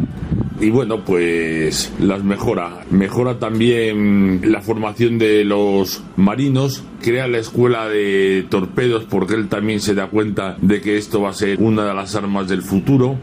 y 0.60 0.72
bueno, 0.72 1.04
pues 1.06 1.94
las 2.00 2.24
mejora. 2.24 2.84
Mejora 2.90 3.38
también 3.38 4.42
la 4.44 4.62
formación 4.62 5.20
de 5.20 5.44
los 5.46 6.04
marinos, 6.16 6.84
crea 7.02 7.28
la 7.28 7.38
escuela 7.38 7.88
de 7.88 8.46
torpedos 8.50 9.04
porque 9.04 9.36
él 9.36 9.50
también 9.50 9.80
se 9.80 9.94
da 9.94 10.08
cuenta 10.08 10.58
de 10.60 10.82
que 10.82 10.98
esto 10.98 11.22
va 11.22 11.30
a 11.30 11.34
ser 11.34 11.62
una 11.62 11.86
de 11.86 11.94
las 11.94 12.16
armas 12.16 12.48
del 12.48 12.64
futuro. 12.64 13.18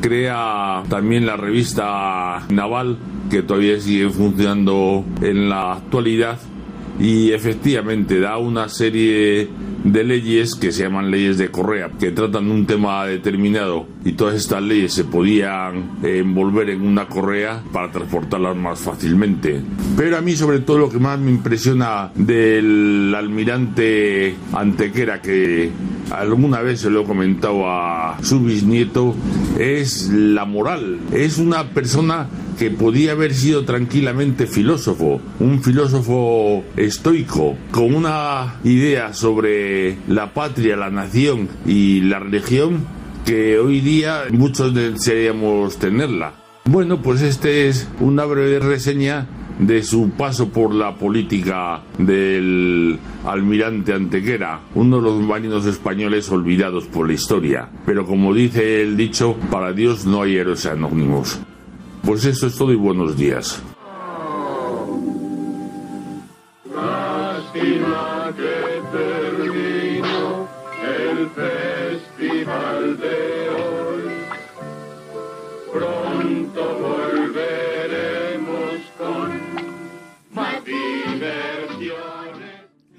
Crea 0.00 0.82
también 0.88 1.26
la 1.26 1.36
revista 1.36 2.44
naval 2.48 2.98
que 3.30 3.42
todavía 3.42 3.78
sigue 3.80 4.10
funcionando 4.10 5.04
en 5.22 5.48
la 5.48 5.74
actualidad 5.74 6.38
y 6.98 7.30
efectivamente 7.32 8.18
da 8.18 8.38
una 8.38 8.68
serie 8.68 9.48
de 9.84 10.04
leyes 10.04 10.54
que 10.54 10.72
se 10.72 10.82
llaman 10.82 11.10
leyes 11.10 11.38
de 11.38 11.50
Correa, 11.50 11.90
que 11.98 12.10
tratan 12.10 12.50
un 12.50 12.66
tema 12.66 13.06
determinado 13.06 13.86
y 14.04 14.12
todas 14.12 14.34
estas 14.34 14.62
leyes 14.62 14.92
se 14.92 15.04
podían 15.04 15.98
eh, 16.02 16.18
envolver 16.18 16.70
en 16.70 16.82
una 16.82 17.06
correa 17.06 17.62
para 17.72 17.90
transportarlas 17.90 18.56
más 18.56 18.80
fácilmente. 18.80 19.60
Pero 19.96 20.16
a 20.16 20.20
mí 20.20 20.36
sobre 20.36 20.60
todo 20.60 20.78
lo 20.78 20.88
que 20.90 20.98
más 20.98 21.18
me 21.18 21.30
impresiona 21.30 22.10
del 22.14 23.14
almirante 23.16 24.34
Antequera, 24.52 25.20
que 25.20 25.70
alguna 26.10 26.60
vez 26.60 26.80
se 26.80 26.90
lo 26.90 27.02
he 27.02 27.04
comentado 27.04 27.68
a 27.68 28.18
su 28.22 28.40
bisnieto, 28.40 29.14
es 29.58 30.08
la 30.08 30.44
moral. 30.44 30.98
Es 31.12 31.38
una 31.38 31.70
persona 31.70 32.28
que 32.58 32.70
podía 32.70 33.12
haber 33.12 33.32
sido 33.32 33.64
tranquilamente 33.64 34.46
filósofo, 34.46 35.20
un 35.38 35.62
filósofo 35.62 36.62
estoico, 36.76 37.56
con 37.70 37.94
una 37.94 38.56
idea 38.64 39.14
sobre 39.14 39.96
la 40.08 40.34
patria, 40.34 40.76
la 40.76 40.90
nación 40.90 41.48
y 41.66 42.02
la 42.02 42.18
religión 42.18 42.86
que 43.24 43.58
hoy 43.58 43.80
día 43.80 44.24
muchos 44.30 44.74
desearíamos 44.74 45.78
tenerla. 45.78 46.34
Bueno, 46.64 47.00
pues 47.02 47.22
este 47.22 47.68
es 47.68 47.88
una 48.00 48.24
breve 48.24 48.58
reseña 48.58 49.26
de 49.60 49.82
su 49.82 50.10
paso 50.10 50.48
por 50.48 50.74
la 50.74 50.94
política 50.94 51.82
del 51.98 52.98
almirante 53.24 53.92
Antequera, 53.92 54.60
uno 54.74 54.96
de 54.96 55.02
los 55.02 55.20
marinos 55.22 55.66
españoles 55.66 56.30
olvidados 56.30 56.86
por 56.86 57.06
la 57.06 57.12
historia. 57.12 57.68
Pero 57.84 58.06
como 58.06 58.32
dice 58.32 58.82
el 58.82 58.96
dicho, 58.96 59.36
para 59.50 59.72
Dios 59.72 60.06
no 60.06 60.22
hay 60.22 60.36
héroes 60.36 60.66
anónimos. 60.66 61.40
Pues 62.02 62.24
eso 62.24 62.46
es 62.46 62.56
todo 62.56 62.72
y 62.72 62.76
buenos 62.76 63.16
días. 63.16 63.62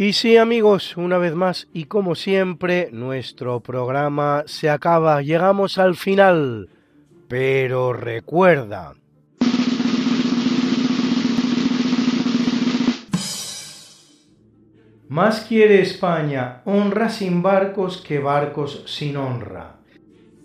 Y 0.01 0.13
sí 0.13 0.35
amigos, 0.35 0.97
una 0.97 1.19
vez 1.19 1.35
más 1.35 1.67
y 1.73 1.83
como 1.83 2.15
siempre, 2.15 2.89
nuestro 2.91 3.59
programa 3.59 4.41
se 4.47 4.67
acaba, 4.67 5.21
llegamos 5.21 5.77
al 5.77 5.95
final. 5.95 6.69
Pero 7.27 7.93
recuerda, 7.93 8.95
Más 15.07 15.41
quiere 15.41 15.83
España 15.83 16.63
honra 16.65 17.09
sin 17.09 17.43
barcos 17.43 18.01
que 18.01 18.17
barcos 18.17 18.83
sin 18.87 19.17
honra. 19.17 19.75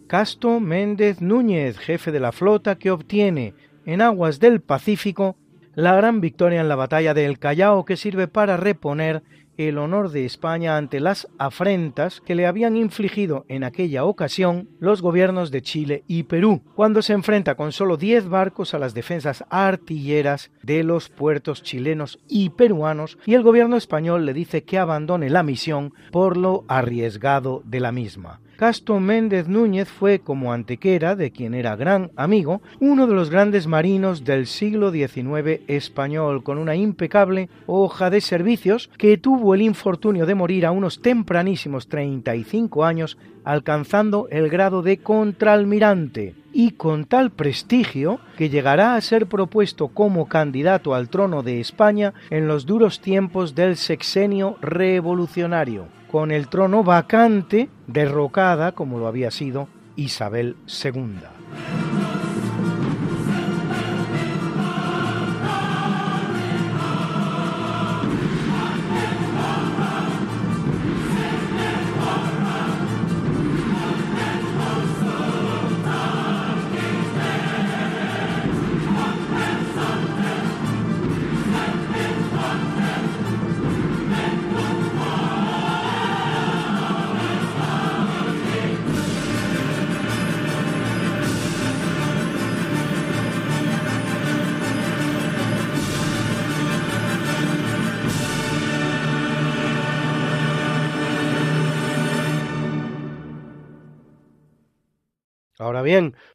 Casto 0.06 0.60
Méndez 0.60 1.22
Núñez, 1.22 1.78
jefe 1.78 2.12
de 2.12 2.20
la 2.20 2.32
flota 2.32 2.76
que 2.76 2.90
obtiene 2.90 3.54
en 3.86 4.02
aguas 4.02 4.38
del 4.38 4.60
Pacífico 4.60 5.34
la 5.76 5.94
gran 5.94 6.22
victoria 6.22 6.60
en 6.60 6.68
la 6.68 6.74
batalla 6.74 7.14
del 7.14 7.38
Callao 7.38 7.84
que 7.84 7.96
sirve 7.98 8.28
para 8.28 8.56
reponer 8.56 9.22
el 9.56 9.78
honor 9.78 10.10
de 10.10 10.24
España 10.24 10.76
ante 10.76 11.00
las 11.00 11.28
afrentas 11.38 12.20
que 12.20 12.34
le 12.34 12.46
habían 12.46 12.76
infligido 12.76 13.44
en 13.48 13.64
aquella 13.64 14.04
ocasión 14.04 14.68
los 14.78 15.02
gobiernos 15.02 15.50
de 15.50 15.62
Chile 15.62 16.04
y 16.06 16.24
Perú, 16.24 16.62
cuando 16.74 17.02
se 17.02 17.12
enfrenta 17.12 17.54
con 17.54 17.72
solo 17.72 17.96
10 17.96 18.28
barcos 18.28 18.74
a 18.74 18.78
las 18.78 18.94
defensas 18.94 19.44
artilleras 19.50 20.50
de 20.62 20.82
los 20.84 21.08
puertos 21.08 21.62
chilenos 21.62 22.18
y 22.28 22.50
peruanos 22.50 23.18
y 23.26 23.34
el 23.34 23.42
gobierno 23.42 23.76
español 23.76 24.26
le 24.26 24.34
dice 24.34 24.64
que 24.64 24.78
abandone 24.78 25.30
la 25.30 25.42
misión 25.42 25.92
por 26.10 26.36
lo 26.36 26.64
arriesgado 26.68 27.62
de 27.64 27.80
la 27.80 27.92
misma. 27.92 28.40
Casto 28.56 28.98
Méndez 29.00 29.48
Núñez 29.48 29.86
fue, 29.86 30.20
como 30.20 30.50
Antequera, 30.50 31.14
de 31.14 31.30
quien 31.30 31.52
era 31.52 31.76
gran 31.76 32.10
amigo, 32.16 32.62
uno 32.80 33.06
de 33.06 33.12
los 33.12 33.28
grandes 33.28 33.66
marinos 33.66 34.24
del 34.24 34.46
siglo 34.46 34.90
XIX 34.90 35.60
español, 35.68 36.42
con 36.42 36.56
una 36.56 36.74
impecable 36.74 37.50
hoja 37.66 38.08
de 38.08 38.22
servicios 38.22 38.88
que 38.96 39.18
tuvo 39.18 39.54
el 39.54 39.60
infortunio 39.60 40.24
de 40.24 40.34
morir 40.34 40.64
a 40.64 40.70
unos 40.70 41.02
tempranísimos 41.02 41.88
35 41.88 42.86
años, 42.86 43.18
alcanzando 43.44 44.26
el 44.30 44.48
grado 44.48 44.80
de 44.80 44.96
contraalmirante, 44.98 46.34
y 46.54 46.70
con 46.70 47.04
tal 47.04 47.32
prestigio 47.32 48.20
que 48.38 48.48
llegará 48.48 48.94
a 48.94 49.00
ser 49.02 49.26
propuesto 49.26 49.88
como 49.88 50.28
candidato 50.28 50.94
al 50.94 51.10
trono 51.10 51.42
de 51.42 51.60
España 51.60 52.14
en 52.30 52.48
los 52.48 52.64
duros 52.64 53.02
tiempos 53.02 53.54
del 53.54 53.76
sexenio 53.76 54.56
revolucionario 54.62 55.88
con 56.16 56.30
el 56.30 56.48
trono 56.48 56.82
vacante, 56.82 57.68
derrocada 57.86 58.72
como 58.72 58.98
lo 58.98 59.06
había 59.06 59.30
sido 59.30 59.68
Isabel 59.96 60.56
II. 60.82 61.85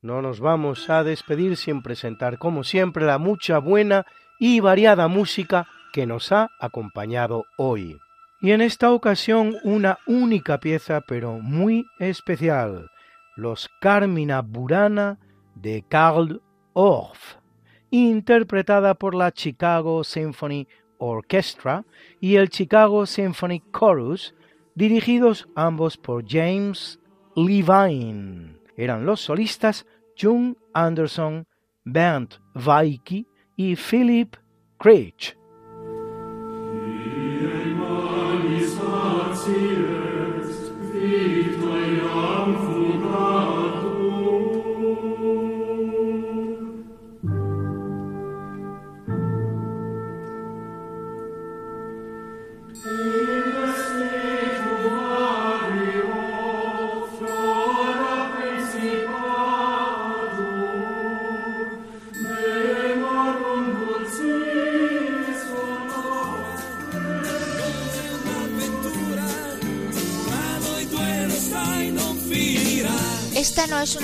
No 0.02 0.22
nos 0.22 0.40
vamos 0.40 0.90
a 0.90 1.04
despedir 1.04 1.58
sin 1.58 1.82
presentar, 1.82 2.38
como 2.38 2.64
siempre, 2.64 3.06
la 3.06 3.18
mucha 3.18 3.58
buena 3.58 4.06
y 4.40 4.62
variada 4.62 5.08
música 5.08 5.68
que 5.92 6.06
nos 6.06 6.32
ha 6.32 6.50
acompañado 6.60 7.46
hoy. 7.58 7.98
Y 8.42 8.52
en 8.52 8.62
esta 8.62 8.92
ocasión 8.92 9.58
una 9.64 10.00
única 10.08 10.60
pieza, 10.60 11.02
pero 11.02 11.34
muy 11.40 11.86
especial, 12.00 12.90
los 13.36 13.70
Carmina 13.82 14.42
Burana 14.42 15.20
de 15.56 15.84
Karl 15.88 16.42
Orff, 16.74 17.36
interpretada 17.90 18.96
por 18.96 19.16
la 19.16 19.32
Chicago 19.32 20.04
Symphony 20.04 20.68
Orchestra 20.98 21.84
y 22.22 22.36
el 22.36 22.50
Chicago 22.50 23.06
Symphony 23.06 23.62
Chorus, 23.78 24.34
dirigidos 24.76 25.50
ambos 25.56 25.98
por 25.98 26.24
James 26.26 27.00
Levine 27.36 28.61
eran 28.84 29.06
los 29.06 29.22
solistas 29.22 29.86
Jung 30.20 30.56
Anderson, 30.74 31.46
Bernd 31.84 32.36
Weicki 32.56 33.28
y 33.56 33.76
Philip 33.76 34.36
Creech. 34.80 35.41